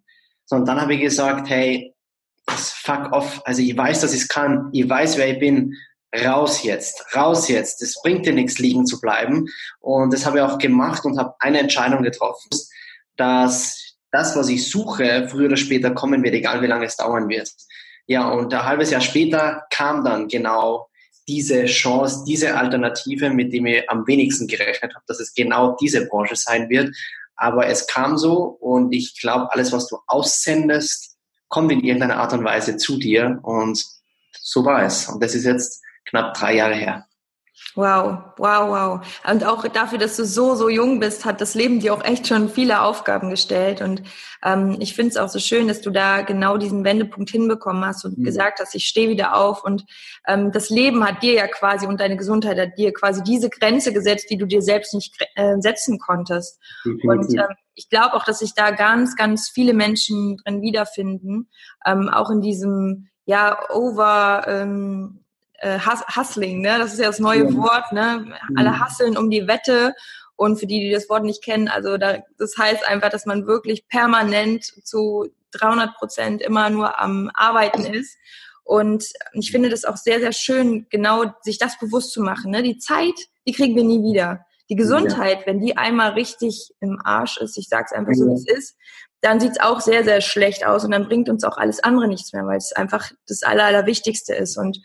So, 0.46 0.56
und 0.56 0.66
dann 0.66 0.80
habe 0.80 0.94
ich 0.94 1.00
gesagt, 1.00 1.48
hey, 1.48 1.94
fuck 2.48 3.12
off. 3.12 3.40
Also 3.44 3.62
ich 3.62 3.76
weiß, 3.76 4.00
dass 4.00 4.12
ich 4.12 4.22
es 4.22 4.28
kann. 4.28 4.68
Ich 4.72 4.88
weiß, 4.88 5.16
wer 5.16 5.32
ich 5.32 5.38
bin. 5.38 5.76
Raus 6.24 6.64
jetzt, 6.64 7.04
raus 7.14 7.46
jetzt. 7.46 7.82
Es 7.82 8.02
bringt 8.02 8.26
dir 8.26 8.32
nichts, 8.32 8.58
liegen 8.58 8.84
zu 8.84 9.00
bleiben. 9.00 9.46
Und 9.78 10.12
das 10.12 10.26
habe 10.26 10.38
ich 10.38 10.42
auch 10.42 10.58
gemacht 10.58 11.04
und 11.04 11.18
habe 11.18 11.34
eine 11.38 11.60
Entscheidung 11.60 12.02
getroffen, 12.02 12.50
dass 13.20 13.96
das, 14.10 14.34
was 14.34 14.48
ich 14.48 14.68
suche, 14.68 15.28
früher 15.28 15.46
oder 15.46 15.56
später 15.56 15.90
kommen 15.92 16.22
wird, 16.24 16.34
egal 16.34 16.62
wie 16.62 16.66
lange 16.66 16.86
es 16.86 16.96
dauern 16.96 17.28
wird. 17.28 17.50
Ja, 18.06 18.28
und 18.28 18.52
ein 18.52 18.64
halbes 18.64 18.90
Jahr 18.90 19.00
später 19.00 19.62
kam 19.70 20.02
dann 20.04 20.26
genau 20.26 20.88
diese 21.28 21.66
Chance, 21.66 22.24
diese 22.26 22.56
Alternative, 22.56 23.30
mit 23.30 23.52
dem 23.52 23.66
ich 23.66 23.88
am 23.88 24.06
wenigsten 24.06 24.48
gerechnet 24.48 24.94
habe, 24.94 25.04
dass 25.06 25.20
es 25.20 25.34
genau 25.34 25.76
diese 25.80 26.06
Branche 26.06 26.34
sein 26.34 26.68
wird. 26.70 26.96
Aber 27.36 27.66
es 27.66 27.86
kam 27.86 28.18
so 28.18 28.42
und 28.60 28.92
ich 28.92 29.20
glaube, 29.20 29.52
alles, 29.52 29.70
was 29.70 29.86
du 29.86 29.98
aussendest, 30.06 31.16
kommt 31.48 31.70
in 31.70 31.84
irgendeiner 31.84 32.16
Art 32.16 32.32
und 32.32 32.42
Weise 32.42 32.76
zu 32.76 32.98
dir 32.98 33.38
und 33.42 33.84
so 34.40 34.64
war 34.64 34.82
es. 34.82 35.08
Und 35.08 35.22
das 35.22 35.34
ist 35.34 35.44
jetzt 35.44 35.82
knapp 36.06 36.34
drei 36.34 36.56
Jahre 36.56 36.74
her. 36.74 37.06
Wow, 37.76 38.32
wow, 38.36 38.68
wow. 38.68 39.06
Und 39.30 39.44
auch 39.44 39.66
dafür, 39.68 39.98
dass 39.98 40.16
du 40.16 40.24
so, 40.24 40.54
so 40.56 40.68
jung 40.68 40.98
bist, 40.98 41.24
hat 41.24 41.40
das 41.40 41.54
Leben 41.54 41.78
dir 41.78 41.94
auch 41.94 42.04
echt 42.04 42.26
schon 42.26 42.48
viele 42.48 42.82
Aufgaben 42.82 43.30
gestellt. 43.30 43.80
Und 43.80 44.02
ähm, 44.42 44.76
ich 44.80 44.94
finde 44.94 45.10
es 45.10 45.16
auch 45.16 45.28
so 45.28 45.38
schön, 45.38 45.68
dass 45.68 45.80
du 45.80 45.90
da 45.90 46.22
genau 46.22 46.56
diesen 46.56 46.84
Wendepunkt 46.84 47.30
hinbekommen 47.30 47.84
hast 47.84 48.04
und 48.04 48.18
mhm. 48.18 48.24
gesagt 48.24 48.58
hast, 48.58 48.74
ich 48.74 48.86
stehe 48.86 49.08
wieder 49.08 49.36
auf. 49.36 49.62
Und 49.62 49.84
ähm, 50.26 50.50
das 50.50 50.68
Leben 50.68 51.06
hat 51.06 51.22
dir 51.22 51.34
ja 51.34 51.46
quasi 51.46 51.86
und 51.86 52.00
deine 52.00 52.16
Gesundheit 52.16 52.58
hat 52.58 52.76
dir 52.76 52.92
quasi 52.92 53.22
diese 53.22 53.50
Grenze 53.50 53.92
gesetzt, 53.92 54.30
die 54.30 54.36
du 54.36 54.46
dir 54.46 54.62
selbst 54.62 54.92
nicht 54.92 55.14
äh, 55.36 55.56
setzen 55.60 56.00
konntest. 56.00 56.58
Mhm. 56.84 57.00
Und 57.04 57.34
ähm, 57.34 57.54
ich 57.74 57.88
glaube 57.88 58.14
auch, 58.14 58.24
dass 58.24 58.40
sich 58.40 58.54
da 58.54 58.72
ganz, 58.72 59.14
ganz 59.14 59.48
viele 59.48 59.74
Menschen 59.74 60.38
drin 60.38 60.60
wiederfinden, 60.60 61.48
ähm, 61.86 62.08
auch 62.08 62.30
in 62.30 62.40
diesem 62.40 63.08
ja 63.26 63.58
over 63.70 64.44
ähm, 64.48 65.20
äh, 65.60 65.78
Hustling, 65.78 66.60
ne? 66.60 66.78
Das 66.78 66.92
ist 66.92 67.00
ja 67.00 67.06
das 67.06 67.18
neue 67.18 67.44
ja. 67.44 67.56
Wort, 67.56 67.92
ne? 67.92 68.34
Alle 68.56 68.70
mhm. 68.70 68.80
hasseln 68.80 69.16
um 69.16 69.30
die 69.30 69.46
Wette. 69.46 69.94
Und 70.36 70.58
für 70.58 70.66
die, 70.66 70.80
die 70.80 70.90
das 70.90 71.08
Wort 71.10 71.22
nicht 71.22 71.44
kennen, 71.44 71.68
also 71.68 71.98
da, 71.98 72.18
das 72.38 72.56
heißt 72.56 72.88
einfach, 72.88 73.10
dass 73.10 73.26
man 73.26 73.46
wirklich 73.46 73.86
permanent 73.88 74.64
zu 74.64 75.28
300 75.52 75.94
Prozent 75.96 76.40
immer 76.40 76.70
nur 76.70 76.98
am 76.98 77.30
Arbeiten 77.34 77.84
ist. 77.84 78.16
Und 78.64 79.04
ich 79.32 79.50
finde 79.50 79.68
das 79.68 79.84
auch 79.84 79.96
sehr, 79.96 80.20
sehr 80.20 80.32
schön, 80.32 80.86
genau 80.90 81.24
sich 81.42 81.58
das 81.58 81.78
bewusst 81.78 82.12
zu 82.12 82.22
machen. 82.22 82.52
Ne? 82.52 82.62
Die 82.62 82.78
Zeit, 82.78 83.14
die 83.46 83.52
kriegen 83.52 83.76
wir 83.76 83.84
nie 83.84 84.02
wieder. 84.02 84.46
Die 84.70 84.76
Gesundheit, 84.76 85.40
ja. 85.40 85.46
wenn 85.46 85.60
die 85.60 85.76
einmal 85.76 86.12
richtig 86.12 86.72
im 86.80 86.98
Arsch 87.04 87.36
ist, 87.38 87.58
ich 87.58 87.68
sag's 87.68 87.92
einfach 87.92 88.14
so, 88.14 88.26
wie 88.26 88.34
es 88.34 88.46
ist, 88.46 88.76
dann 89.20 89.40
sieht's 89.40 89.60
auch 89.60 89.80
sehr, 89.80 90.04
sehr 90.04 90.20
schlecht 90.20 90.64
aus 90.64 90.84
und 90.84 90.92
dann 90.92 91.06
bringt 91.06 91.28
uns 91.28 91.44
auch 91.44 91.58
alles 91.58 91.82
andere 91.82 92.08
nichts 92.08 92.32
mehr, 92.32 92.46
weil 92.46 92.56
es 92.56 92.72
einfach 92.72 93.10
das 93.26 93.42
Aller, 93.42 93.64
Allerwichtigste 93.64 94.34
ist. 94.34 94.56
Und 94.56 94.78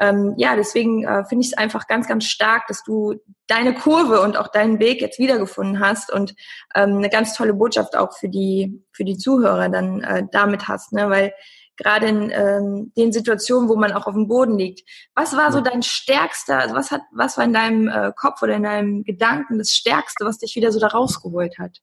ähm, 0.00 0.34
ja, 0.36 0.56
deswegen 0.56 1.04
äh, 1.04 1.24
finde 1.24 1.42
ich 1.44 1.52
es 1.52 1.58
einfach 1.58 1.86
ganz, 1.86 2.08
ganz 2.08 2.24
stark, 2.24 2.66
dass 2.66 2.82
du 2.84 3.14
deine 3.46 3.74
Kurve 3.74 4.20
und 4.20 4.36
auch 4.36 4.48
deinen 4.48 4.78
Weg 4.78 5.00
jetzt 5.00 5.18
wiedergefunden 5.18 5.80
hast 5.80 6.12
und 6.12 6.34
ähm, 6.74 6.96
eine 6.98 7.10
ganz 7.10 7.34
tolle 7.34 7.54
Botschaft 7.54 7.96
auch 7.96 8.16
für 8.16 8.28
die, 8.28 8.82
für 8.92 9.04
die 9.04 9.16
Zuhörer 9.18 9.68
dann 9.68 10.00
äh, 10.02 10.24
damit 10.30 10.68
hast, 10.68 10.92
ne? 10.92 11.10
weil 11.10 11.32
gerade 11.76 12.06
in 12.06 12.30
ähm, 12.30 12.92
den 12.96 13.12
Situationen, 13.12 13.68
wo 13.68 13.76
man 13.76 13.92
auch 13.92 14.06
auf 14.06 14.14
dem 14.14 14.28
Boden 14.28 14.58
liegt. 14.58 14.88
Was 15.14 15.36
war 15.36 15.52
so 15.52 15.60
dein 15.60 15.82
stärkster, 15.82 16.58
also 16.58 16.74
was 16.74 16.90
hat, 16.90 17.02
was 17.12 17.36
war 17.36 17.44
in 17.44 17.52
deinem 17.52 17.88
äh, 17.88 18.12
Kopf 18.14 18.42
oder 18.42 18.54
in 18.54 18.62
deinem 18.62 19.04
Gedanken 19.04 19.58
das 19.58 19.70
Stärkste, 19.70 20.24
was 20.24 20.38
dich 20.38 20.54
wieder 20.56 20.72
so 20.72 20.78
da 20.78 20.88
rausgeholt 20.88 21.58
hat? 21.58 21.80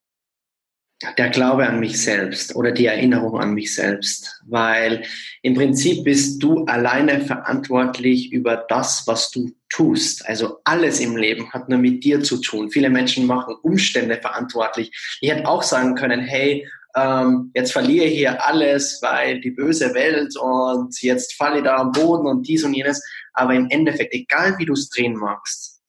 Der 1.18 1.30
Glaube 1.30 1.68
an 1.68 1.80
mich 1.80 2.02
selbst 2.02 2.56
oder 2.56 2.72
die 2.72 2.86
Erinnerung 2.86 3.40
an 3.40 3.54
mich 3.54 3.74
selbst, 3.74 4.42
weil 4.48 5.04
im 5.42 5.56
Prinzip 5.56 6.04
bist 6.04 6.42
du 6.44 6.66
alleine 6.66 7.22
verantwortlich 7.22 8.32
über 8.32 8.66
das, 8.70 9.08
was 9.08 9.32
du 9.32 9.52
tust. 9.70 10.28
Also 10.28 10.60
alles 10.64 11.00
im 11.00 11.16
Leben 11.16 11.52
hat 11.52 11.70
nur 11.70 11.80
mit 11.80 12.04
dir 12.04 12.22
zu 12.22 12.38
tun. 12.38 12.70
Viele 12.70 12.90
Menschen 12.90 13.26
machen 13.26 13.56
Umstände 13.64 14.18
verantwortlich. 14.18 14.92
Ich 15.22 15.32
hätte 15.32 15.48
auch 15.48 15.64
sagen 15.64 15.96
können, 15.96 16.22
hey, 16.22 16.68
ähm, 16.96 17.52
jetzt 17.54 17.72
verliere 17.72 18.06
ich 18.06 18.18
hier 18.18 18.46
alles, 18.46 19.00
weil 19.02 19.40
die 19.40 19.52
böse 19.52 19.94
Welt 19.94 20.36
und 20.38 21.02
jetzt 21.02 21.36
falle 21.36 21.60
ich 21.60 21.64
da 21.64 21.78
am 21.78 21.92
Boden 21.92 22.28
und 22.28 22.48
dies 22.48 22.64
und 22.64 22.74
jenes. 22.74 23.02
Aber 23.34 23.54
im 23.54 23.70
Endeffekt, 23.70 24.14
egal 24.14 24.56
wie 24.58 24.66
du 24.66 24.74
es 24.74 24.90
drehen 24.90 25.16
magst, 25.16 25.80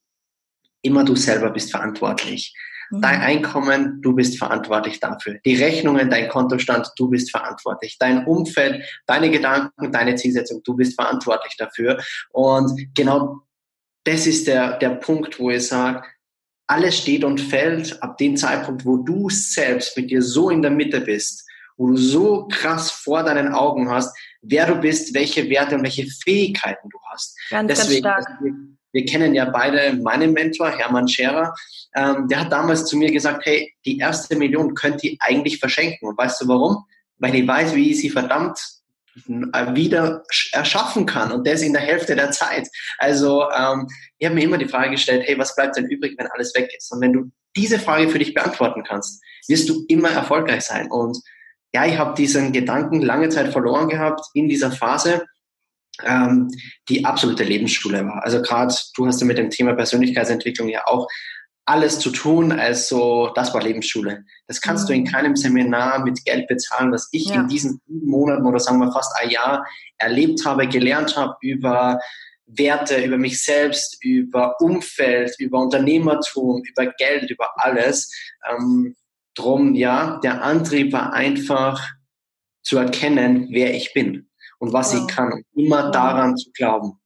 immer 0.82 1.04
du 1.04 1.16
selber 1.16 1.50
bist 1.50 1.70
verantwortlich. 1.70 2.54
Dein 3.00 3.20
mhm. 3.20 3.24
Einkommen, 3.24 4.02
du 4.02 4.14
bist 4.14 4.36
verantwortlich 4.36 5.00
dafür. 5.00 5.38
Die 5.46 5.54
Rechnungen, 5.54 6.10
dein 6.10 6.28
Kontostand, 6.28 6.90
du 6.96 7.08
bist 7.08 7.30
verantwortlich. 7.30 7.96
Dein 7.98 8.26
Umfeld, 8.26 8.84
deine 9.06 9.30
Gedanken, 9.30 9.90
deine 9.90 10.14
Zielsetzung, 10.16 10.62
du 10.62 10.74
bist 10.74 10.94
verantwortlich 10.94 11.56
dafür. 11.56 12.02
Und 12.32 12.94
genau 12.94 13.40
das 14.04 14.26
ist 14.26 14.46
der, 14.46 14.78
der 14.78 14.90
Punkt, 14.90 15.38
wo 15.38 15.50
ich 15.50 15.66
sage, 15.66 16.02
alles 16.66 16.98
steht 16.98 17.24
und 17.24 17.40
fällt 17.40 18.02
ab 18.02 18.18
dem 18.18 18.36
Zeitpunkt, 18.36 18.84
wo 18.84 18.98
du 18.98 19.30
selbst 19.30 19.96
mit 19.96 20.10
dir 20.10 20.22
so 20.22 20.50
in 20.50 20.60
der 20.60 20.70
Mitte 20.70 21.00
bist, 21.00 21.48
wo 21.76 21.88
du 21.88 21.96
so 21.96 22.46
krass 22.48 22.90
vor 22.90 23.22
deinen 23.24 23.52
Augen 23.52 23.90
hast, 23.90 24.14
wer 24.42 24.66
du 24.66 24.74
bist, 24.76 25.14
welche 25.14 25.48
Werte 25.48 25.76
und 25.76 25.82
welche 25.82 26.06
Fähigkeiten 26.06 26.88
du 26.90 26.98
hast. 27.10 27.38
Ganz, 27.48 27.68
Deswegen, 27.68 28.02
ganz 28.02 28.24
stark. 28.24 28.40
Wir 28.92 29.04
kennen 29.04 29.34
ja 29.34 29.46
beide 29.46 29.94
meinen 29.94 30.32
Mentor, 30.32 30.70
Hermann 30.70 31.08
Scherer. 31.08 31.54
Ähm, 31.94 32.28
der 32.28 32.40
hat 32.40 32.52
damals 32.52 32.86
zu 32.86 32.96
mir 32.96 33.10
gesagt, 33.10 33.44
hey, 33.44 33.74
die 33.84 33.98
erste 33.98 34.36
Million 34.36 34.74
könnt 34.74 35.02
ihr 35.04 35.16
eigentlich 35.20 35.58
verschenken. 35.58 36.08
Und 36.08 36.18
weißt 36.18 36.40
du 36.42 36.48
warum? 36.48 36.84
Weil 37.18 37.34
ich 37.34 37.46
weiß, 37.46 37.74
wie 37.74 37.90
ich 37.90 38.00
sie 38.00 38.10
verdammt 38.10 38.58
äh, 39.14 39.74
wieder 39.74 40.22
erschaffen 40.52 41.04
kann 41.04 41.32
und 41.32 41.46
das 41.46 41.60
in 41.62 41.74
der 41.74 41.82
Hälfte 41.82 42.16
der 42.16 42.30
Zeit. 42.30 42.66
Also 42.98 43.44
ähm, 43.50 43.86
ich 44.18 44.26
habe 44.26 44.34
mir 44.34 44.44
immer 44.44 44.58
die 44.58 44.68
Frage 44.68 44.92
gestellt, 44.92 45.24
hey, 45.26 45.38
was 45.38 45.54
bleibt 45.54 45.76
denn 45.76 45.86
übrig, 45.86 46.14
wenn 46.16 46.28
alles 46.28 46.54
weg 46.54 46.70
ist? 46.76 46.90
Und 46.92 47.00
wenn 47.02 47.12
du 47.12 47.30
diese 47.54 47.78
Frage 47.78 48.08
für 48.08 48.18
dich 48.18 48.32
beantworten 48.32 48.82
kannst, 48.84 49.22
wirst 49.48 49.68
du 49.68 49.84
immer 49.88 50.10
erfolgreich 50.10 50.62
sein. 50.62 50.90
Und 50.90 51.18
ja, 51.74 51.86
ich 51.86 51.98
habe 51.98 52.14
diesen 52.14 52.52
Gedanken 52.52 53.02
lange 53.02 53.28
Zeit 53.28 53.52
verloren 53.52 53.88
gehabt 53.88 54.24
in 54.34 54.48
dieser 54.48 54.70
Phase 54.70 55.26
ähm, 56.06 56.48
die 56.88 57.04
absolute 57.04 57.44
Lebensschule 57.44 58.04
war. 58.06 58.22
Also 58.22 58.42
gerade 58.42 58.74
du 58.96 59.06
hast 59.06 59.20
ja 59.20 59.26
mit 59.26 59.38
dem 59.38 59.50
Thema 59.50 59.74
Persönlichkeitsentwicklung 59.74 60.68
ja 60.68 60.86
auch 60.86 61.08
alles 61.64 61.98
zu 61.98 62.10
tun. 62.10 62.52
Also 62.52 63.30
das 63.34 63.54
war 63.54 63.62
Lebensschule. 63.62 64.24
Das 64.46 64.60
kannst 64.60 64.88
du 64.88 64.92
in 64.92 65.02
mhm. 65.02 65.06
keinem 65.06 65.36
Seminar 65.36 66.04
mit 66.04 66.24
Geld 66.24 66.48
bezahlen, 66.48 66.92
was 66.92 67.08
ich 67.12 67.26
ja. 67.26 67.40
in 67.40 67.48
diesen 67.48 67.80
Monaten 67.86 68.46
oder 68.46 68.58
sagen 68.58 68.78
wir 68.78 68.92
fast 68.92 69.14
ein 69.20 69.30
Jahr 69.30 69.64
erlebt 69.98 70.44
habe, 70.44 70.66
gelernt 70.66 71.16
habe 71.16 71.34
über 71.40 71.98
Werte, 72.46 73.02
über 73.02 73.16
mich 73.16 73.42
selbst, 73.42 74.02
über 74.02 74.60
Umfeld, 74.60 75.34
über 75.38 75.60
Unternehmertum, 75.60 76.62
über 76.64 76.86
Geld, 76.98 77.30
über 77.30 77.48
alles. 77.56 78.12
Ähm, 78.48 78.96
drum, 79.34 79.74
ja, 79.74 80.20
der 80.22 80.42
Antrieb 80.42 80.92
war 80.92 81.12
einfach 81.12 81.88
zu 82.62 82.76
erkennen, 82.76 83.48
wer 83.50 83.74
ich 83.74 83.92
bin 83.94 84.28
und 84.62 84.72
was 84.72 84.94
ich 84.94 85.08
kann. 85.08 85.42
Immer 85.56 85.90
daran 85.90 86.36
zu 86.36 86.52
glauben. 86.52 87.00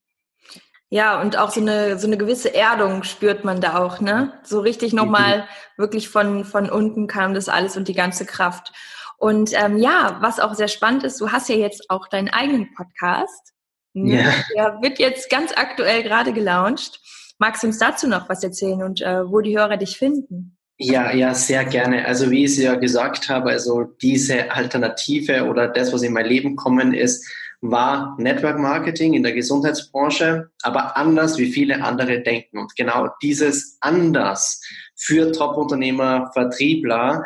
Ja, 0.90 1.22
und 1.22 1.38
auch 1.38 1.50
so 1.50 1.62
eine, 1.62 1.98
so 1.98 2.06
eine 2.06 2.18
gewisse 2.18 2.54
Erdung 2.54 3.02
spürt 3.02 3.44
man 3.44 3.62
da 3.62 3.78
auch, 3.78 3.98
ne? 4.00 4.34
So 4.44 4.60
richtig 4.60 4.92
nochmal 4.92 5.38
mhm. 5.38 5.42
wirklich 5.78 6.10
von, 6.10 6.44
von 6.44 6.68
unten 6.68 7.06
kam 7.06 7.32
das 7.32 7.48
alles 7.48 7.78
und 7.78 7.88
die 7.88 7.94
ganze 7.94 8.26
Kraft. 8.26 8.74
Und 9.16 9.52
ähm, 9.54 9.78
ja, 9.78 10.18
was 10.20 10.38
auch 10.38 10.52
sehr 10.52 10.68
spannend 10.68 11.02
ist, 11.04 11.18
du 11.18 11.32
hast 11.32 11.48
ja 11.48 11.56
jetzt 11.56 11.88
auch 11.88 12.08
deinen 12.08 12.28
eigenen 12.28 12.74
Podcast. 12.74 13.54
Ne? 13.94 14.22
Ja. 14.22 14.32
Der 14.54 14.82
wird 14.82 14.98
jetzt 14.98 15.30
ganz 15.30 15.52
aktuell 15.56 16.02
gerade 16.02 16.34
gelauncht. 16.34 17.00
Magst 17.38 17.62
du 17.62 17.68
uns 17.68 17.78
dazu 17.78 18.06
noch 18.06 18.28
was 18.28 18.44
erzählen 18.44 18.82
und 18.82 19.00
äh, 19.00 19.26
wo 19.26 19.40
die 19.40 19.58
Hörer 19.58 19.78
dich 19.78 19.96
finden? 19.96 20.56
Ja, 20.78 21.10
ja, 21.14 21.32
sehr 21.32 21.64
gerne. 21.64 22.04
Also 22.04 22.30
wie 22.30 22.44
ich 22.44 22.52
es 22.52 22.58
ja 22.58 22.74
gesagt 22.74 23.30
habe, 23.30 23.50
also 23.50 23.84
diese 24.02 24.52
Alternative 24.52 25.46
oder 25.46 25.68
das, 25.68 25.90
was 25.90 26.02
in 26.02 26.12
mein 26.12 26.26
Leben 26.26 26.54
kommen 26.54 26.92
ist, 26.92 27.26
war 27.60 28.16
Network 28.18 28.58
Marketing 28.58 29.14
in 29.14 29.22
der 29.22 29.32
Gesundheitsbranche, 29.32 30.50
aber 30.62 30.96
anders 30.96 31.38
wie 31.38 31.52
viele 31.52 31.82
andere 31.82 32.22
denken. 32.22 32.58
Und 32.58 32.76
genau 32.76 33.08
dieses 33.22 33.78
anders 33.80 34.60
für 34.94 35.32
Top-Unternehmer, 35.32 36.30
Vertriebler, 36.32 37.24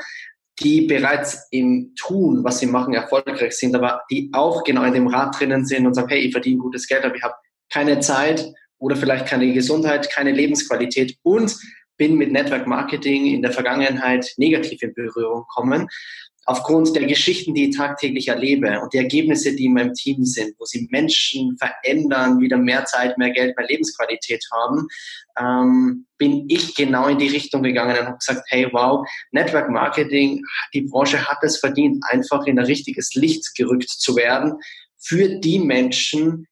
die 0.60 0.82
bereits 0.82 1.46
im 1.50 1.94
Tun, 1.96 2.44
was 2.44 2.58
sie 2.58 2.66
machen, 2.66 2.94
erfolgreich 2.94 3.52
sind, 3.52 3.74
aber 3.74 4.02
die 4.10 4.30
auch 4.32 4.62
genau 4.64 4.84
in 4.84 4.94
dem 4.94 5.06
Rad 5.06 5.38
drinnen 5.38 5.64
sind 5.64 5.86
und 5.86 5.94
sagen, 5.94 6.08
hey, 6.08 6.20
ich 6.20 6.32
verdiene 6.32 6.58
gutes 6.58 6.86
Geld, 6.86 7.04
aber 7.04 7.16
ich 7.16 7.22
habe 7.22 7.34
keine 7.72 8.00
Zeit 8.00 8.46
oder 8.78 8.96
vielleicht 8.96 9.26
keine 9.26 9.52
Gesundheit, 9.52 10.10
keine 10.10 10.32
Lebensqualität 10.32 11.16
und 11.22 11.56
bin 11.96 12.16
mit 12.16 12.32
Network 12.32 12.66
Marketing 12.66 13.26
in 13.26 13.42
der 13.42 13.52
Vergangenheit 13.52 14.32
negativ 14.36 14.82
in 14.82 14.94
Berührung 14.94 15.42
gekommen 15.42 15.88
aufgrund 16.50 16.96
der 16.96 17.06
Geschichten, 17.06 17.54
die 17.54 17.68
ich 17.68 17.76
tagtäglich 17.76 18.26
erlebe 18.26 18.80
und 18.80 18.92
die 18.92 18.98
Ergebnisse, 18.98 19.54
die 19.54 19.66
in 19.66 19.74
meinem 19.74 19.94
Team 19.94 20.24
sind, 20.24 20.56
wo 20.58 20.64
sie 20.64 20.88
Menschen 20.90 21.56
verändern, 21.56 22.40
wieder 22.40 22.56
mehr 22.56 22.84
Zeit, 22.86 23.16
mehr 23.18 23.30
Geld, 23.30 23.56
mehr 23.56 23.68
Lebensqualität 23.68 24.44
haben, 24.52 24.88
ähm, 25.38 26.06
bin 26.18 26.46
ich 26.48 26.74
genau 26.74 27.06
in 27.06 27.18
die 27.18 27.28
Richtung 27.28 27.62
gegangen 27.62 27.96
und 27.96 28.06
habe 28.06 28.18
gesagt, 28.18 28.42
hey, 28.48 28.68
wow, 28.72 29.06
Network 29.30 29.70
Marketing, 29.70 30.42
die 30.74 30.82
Branche 30.82 31.24
hat 31.24 31.38
es 31.42 31.58
verdient, 31.58 32.02
einfach 32.10 32.44
in 32.46 32.58
ein 32.58 32.64
richtiges 32.64 33.14
Licht 33.14 33.54
gerückt 33.54 33.88
zu 33.88 34.16
werden 34.16 34.54
für 34.98 35.28
die 35.28 35.60
Menschen, 35.60 36.48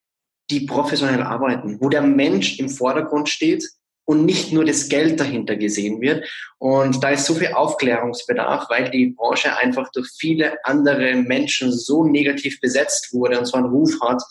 die 0.49 0.61
professionell 0.61 1.23
arbeiten, 1.23 1.81
wo 1.81 1.88
der 1.88 2.02
Mensch 2.02 2.61
im 2.61 2.69
Vordergrund 2.69 3.28
steht, 3.28 3.69
und 4.09 4.25
nicht 4.25 4.55
nur 4.55 4.65
das 4.65 4.88
Geld 4.88 5.21
dahinter 5.21 5.55
gesehen 5.57 6.00
wird. 6.00 6.27
Und 6.57 7.05
da 7.05 7.11
ist 7.11 7.27
so 7.27 7.35
viel 7.35 7.49
Aufklärungsbedarf, 7.49 8.65
weil 8.71 8.91
die 8.91 9.15
Branche 9.15 9.55
einfach 9.55 9.93
durch 9.93 10.09
viele 10.19 10.57
andere 10.65 11.15
Menschen 11.15 11.71
so 11.71 12.07
negativ 12.07 12.59
besetzt 12.59 13.12
wurde 13.12 13.38
und 13.38 13.45
so 13.45 13.59
einen 13.59 13.67
Ruf 13.67 14.00
hat. 14.00 14.23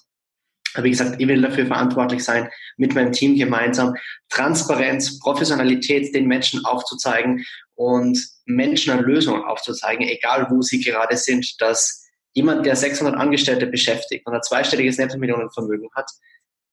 Aber 0.73 0.83
wie 0.83 0.89
gesagt, 0.89 1.21
ich 1.21 1.27
will 1.27 1.43
dafür 1.43 1.67
verantwortlich 1.67 2.23
sein, 2.23 2.49
mit 2.77 2.95
meinem 2.95 3.11
Team 3.11 3.35
gemeinsam 3.35 3.93
Transparenz, 4.29 5.19
Professionalität 5.19 6.13
den 6.15 6.25
Menschen 6.25 6.65
aufzuzeigen 6.65 7.45
und 7.75 8.19
Menschen 8.47 8.93
eine 8.93 9.03
Lösung 9.03 9.45
aufzuzeigen, 9.45 10.07
egal 10.07 10.47
wo 10.49 10.63
sie 10.63 10.81
gerade 10.81 11.17
sind, 11.17 11.53
dass 11.61 12.03
jemand, 12.33 12.65
der 12.65 12.75
600 12.75 13.15
Angestellte 13.15 13.67
beschäftigt 13.67 14.25
und 14.25 14.33
ein 14.33 14.41
zweistelliges 14.41 14.97
Netto-Millionenvermögen 14.97 15.89
hat, 15.95 16.09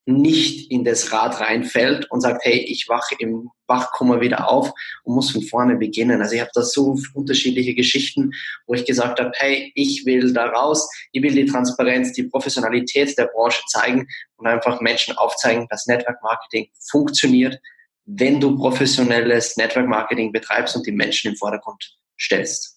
nicht 0.06 0.70
in 0.70 0.84
das 0.84 1.12
Rad 1.12 1.40
reinfällt 1.40 2.11
und 2.11 2.20
sagt, 2.20 2.44
hey, 2.44 2.58
ich 2.58 2.88
wache 2.88 3.14
im 3.18 3.50
Wachkummer 3.66 4.20
wieder 4.20 4.49
auf 4.49 4.70
und 5.04 5.14
muss 5.14 5.30
von 5.30 5.42
vorne 5.42 5.76
beginnen. 5.76 6.20
Also 6.20 6.34
ich 6.34 6.40
habe 6.40 6.50
da 6.54 6.62
so 6.62 6.99
unterschiedliche 7.14 7.75
Geschichten, 7.75 8.32
wo 8.66 8.75
ich 8.75 8.84
gesagt 8.84 9.18
habe, 9.18 9.32
hey, 9.34 9.73
ich 9.75 10.04
will 10.04 10.32
da 10.34 10.46
raus, 10.46 10.88
ich 11.12 11.23
will 11.23 11.34
die 11.34 11.46
Transparenz, 11.46 12.12
die 12.12 12.25
Professionalität 12.25 13.16
der 13.16 13.30
Branche 13.34 13.62
zeigen 13.68 14.06
und 14.37 14.46
einfach 14.46 14.80
Menschen 14.80 15.16
aufzeigen, 15.16 15.66
dass 15.70 15.87
Network 15.87 16.23
Marketing 16.23 16.68
funktioniert, 16.90 17.58
wenn 18.04 18.40
du 18.40 18.56
professionelles 18.58 19.56
Network 19.56 19.87
Marketing 19.87 20.32
betreibst 20.32 20.76
und 20.76 20.87
die 20.87 20.92
Menschen 20.92 21.30
im 21.30 21.37
Vordergrund 21.37 21.96
stellst. 22.20 22.74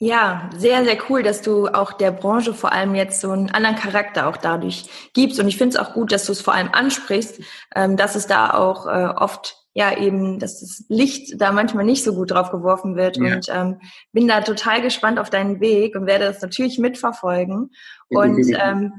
Ja, 0.00 0.48
sehr, 0.56 0.84
sehr 0.84 0.96
cool, 1.08 1.24
dass 1.24 1.42
du 1.42 1.66
auch 1.66 1.92
der 1.92 2.12
Branche 2.12 2.54
vor 2.54 2.70
allem 2.70 2.94
jetzt 2.94 3.20
so 3.20 3.32
einen 3.32 3.50
anderen 3.50 3.74
Charakter 3.74 4.28
auch 4.28 4.36
dadurch 4.36 4.84
gibst. 5.12 5.40
Und 5.40 5.48
ich 5.48 5.56
finde 5.56 5.76
es 5.76 5.82
auch 5.84 5.92
gut, 5.92 6.12
dass 6.12 6.24
du 6.26 6.32
es 6.32 6.40
vor 6.40 6.54
allem 6.54 6.68
ansprichst, 6.72 7.40
ähm, 7.74 7.96
dass 7.96 8.14
es 8.14 8.28
da 8.28 8.54
auch 8.54 8.86
äh, 8.86 9.08
oft 9.16 9.56
ja 9.74 9.96
eben, 9.98 10.38
dass 10.38 10.60
das 10.60 10.84
Licht 10.88 11.40
da 11.40 11.50
manchmal 11.52 11.84
nicht 11.84 12.04
so 12.04 12.14
gut 12.14 12.30
drauf 12.30 12.50
geworfen 12.50 12.94
wird. 12.94 13.16
Ja. 13.16 13.34
Und 13.34 13.48
ähm, 13.48 13.80
bin 14.12 14.28
da 14.28 14.40
total 14.40 14.82
gespannt 14.82 15.18
auf 15.18 15.30
deinen 15.30 15.60
Weg 15.60 15.96
und 15.96 16.06
werde 16.06 16.26
das 16.26 16.40
natürlich 16.42 16.78
mitverfolgen. 16.78 17.72
Und 18.08 18.46
ähm, 18.56 18.92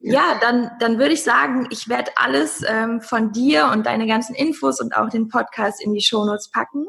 ja, 0.00 0.38
dann, 0.40 0.72
dann 0.80 0.98
würde 0.98 1.14
ich 1.14 1.22
sagen, 1.22 1.68
ich 1.70 1.88
werde 1.88 2.10
alles 2.16 2.64
ähm, 2.66 3.00
von 3.00 3.30
dir 3.30 3.70
und 3.72 3.86
deine 3.86 4.08
ganzen 4.08 4.34
Infos 4.34 4.80
und 4.80 4.96
auch 4.96 5.08
den 5.08 5.28
Podcast 5.28 5.80
in 5.80 5.94
die 5.94 6.02
Shownotes 6.02 6.50
packen. 6.50 6.86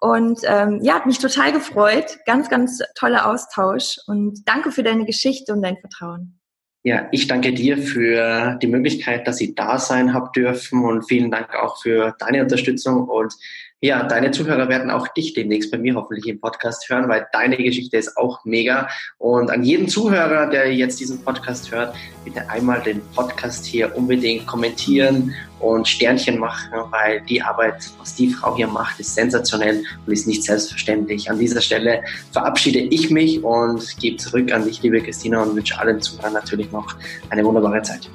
Und 0.00 0.40
ähm, 0.44 0.80
ja, 0.82 0.94
hat 0.94 1.06
mich 1.06 1.18
total 1.18 1.52
gefreut. 1.52 2.18
Ganz, 2.26 2.48
ganz 2.48 2.80
toller 2.94 3.30
Austausch 3.30 3.98
und 4.06 4.46
danke 4.46 4.70
für 4.70 4.82
deine 4.82 5.04
Geschichte 5.04 5.52
und 5.52 5.62
dein 5.62 5.76
Vertrauen. 5.76 6.38
Ja, 6.84 7.08
ich 7.10 7.26
danke 7.26 7.52
dir 7.52 7.76
für 7.76 8.56
die 8.62 8.68
Möglichkeit, 8.68 9.26
dass 9.26 9.40
ich 9.40 9.54
da 9.56 9.78
sein 9.78 10.14
habe 10.14 10.30
dürfen 10.34 10.84
und 10.84 11.08
vielen 11.08 11.30
Dank 11.30 11.54
auch 11.54 11.82
für 11.82 12.14
deine 12.18 12.40
Unterstützung 12.42 13.08
und 13.08 13.34
ja, 13.80 14.02
deine 14.02 14.32
Zuhörer 14.32 14.68
werden 14.68 14.90
auch 14.90 15.06
dich 15.08 15.34
demnächst 15.34 15.70
bei 15.70 15.78
mir 15.78 15.94
hoffentlich 15.94 16.26
im 16.26 16.40
Podcast 16.40 16.88
hören, 16.90 17.08
weil 17.08 17.28
deine 17.32 17.56
Geschichte 17.56 17.96
ist 17.96 18.16
auch 18.16 18.44
mega. 18.44 18.88
Und 19.18 19.52
an 19.52 19.62
jeden 19.62 19.86
Zuhörer, 19.86 20.50
der 20.50 20.74
jetzt 20.74 20.98
diesen 20.98 21.22
Podcast 21.22 21.70
hört, 21.70 21.94
bitte 22.24 22.48
einmal 22.50 22.82
den 22.82 23.00
Podcast 23.14 23.64
hier 23.66 23.96
unbedingt 23.96 24.48
kommentieren 24.48 25.32
und 25.60 25.86
Sternchen 25.88 26.38
machen, 26.38 26.70
weil 26.90 27.20
die 27.22 27.42
Arbeit, 27.42 27.90
was 27.98 28.14
die 28.14 28.30
Frau 28.30 28.56
hier 28.56 28.68
macht, 28.68 29.00
ist 29.00 29.14
sensationell 29.14 29.82
und 30.06 30.12
ist 30.12 30.26
nicht 30.26 30.44
selbstverständlich. 30.44 31.30
An 31.30 31.38
dieser 31.38 31.60
Stelle 31.60 32.02
verabschiede 32.32 32.78
ich 32.78 33.10
mich 33.10 33.42
und 33.42 33.96
gebe 33.98 34.16
zurück 34.16 34.52
an 34.52 34.64
dich, 34.64 34.82
liebe 34.82 35.00
Christina, 35.00 35.42
und 35.42 35.56
wünsche 35.56 35.78
allen 35.78 36.00
Zuhörern 36.00 36.32
natürlich 36.32 36.70
noch 36.72 36.96
eine 37.30 37.44
wunderbare 37.44 37.82
Zeit. 37.82 38.08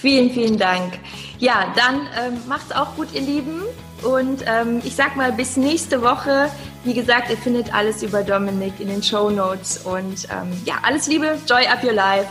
Vielen, 0.00 0.30
vielen 0.30 0.58
Dank. 0.58 0.98
Ja, 1.38 1.72
dann 1.76 2.08
ähm, 2.18 2.40
macht's 2.48 2.72
auch 2.72 2.96
gut, 2.96 3.08
ihr 3.14 3.20
Lieben. 3.20 3.62
Und 4.02 4.44
ähm, 4.46 4.80
ich 4.84 4.96
sag 4.96 5.14
mal, 5.14 5.32
bis 5.32 5.56
nächste 5.56 6.02
Woche. 6.02 6.50
Wie 6.82 6.92
gesagt, 6.92 7.30
ihr 7.30 7.36
findet 7.36 7.72
alles 7.72 8.02
über 8.02 8.24
Dominik 8.24 8.72
in 8.80 8.88
den 8.88 9.02
Show 9.02 9.30
Notes. 9.30 9.78
Und 9.84 10.26
ähm, 10.30 10.50
ja, 10.64 10.74
alles 10.82 11.06
Liebe, 11.06 11.38
Joy 11.48 11.66
Up 11.66 11.84
Your 11.84 11.92
Life. 11.92 12.26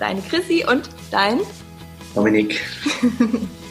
Deine 0.00 0.20
Chrissy 0.22 0.64
und 0.68 0.88
dein 1.12 1.38
Dominik. 2.14 2.60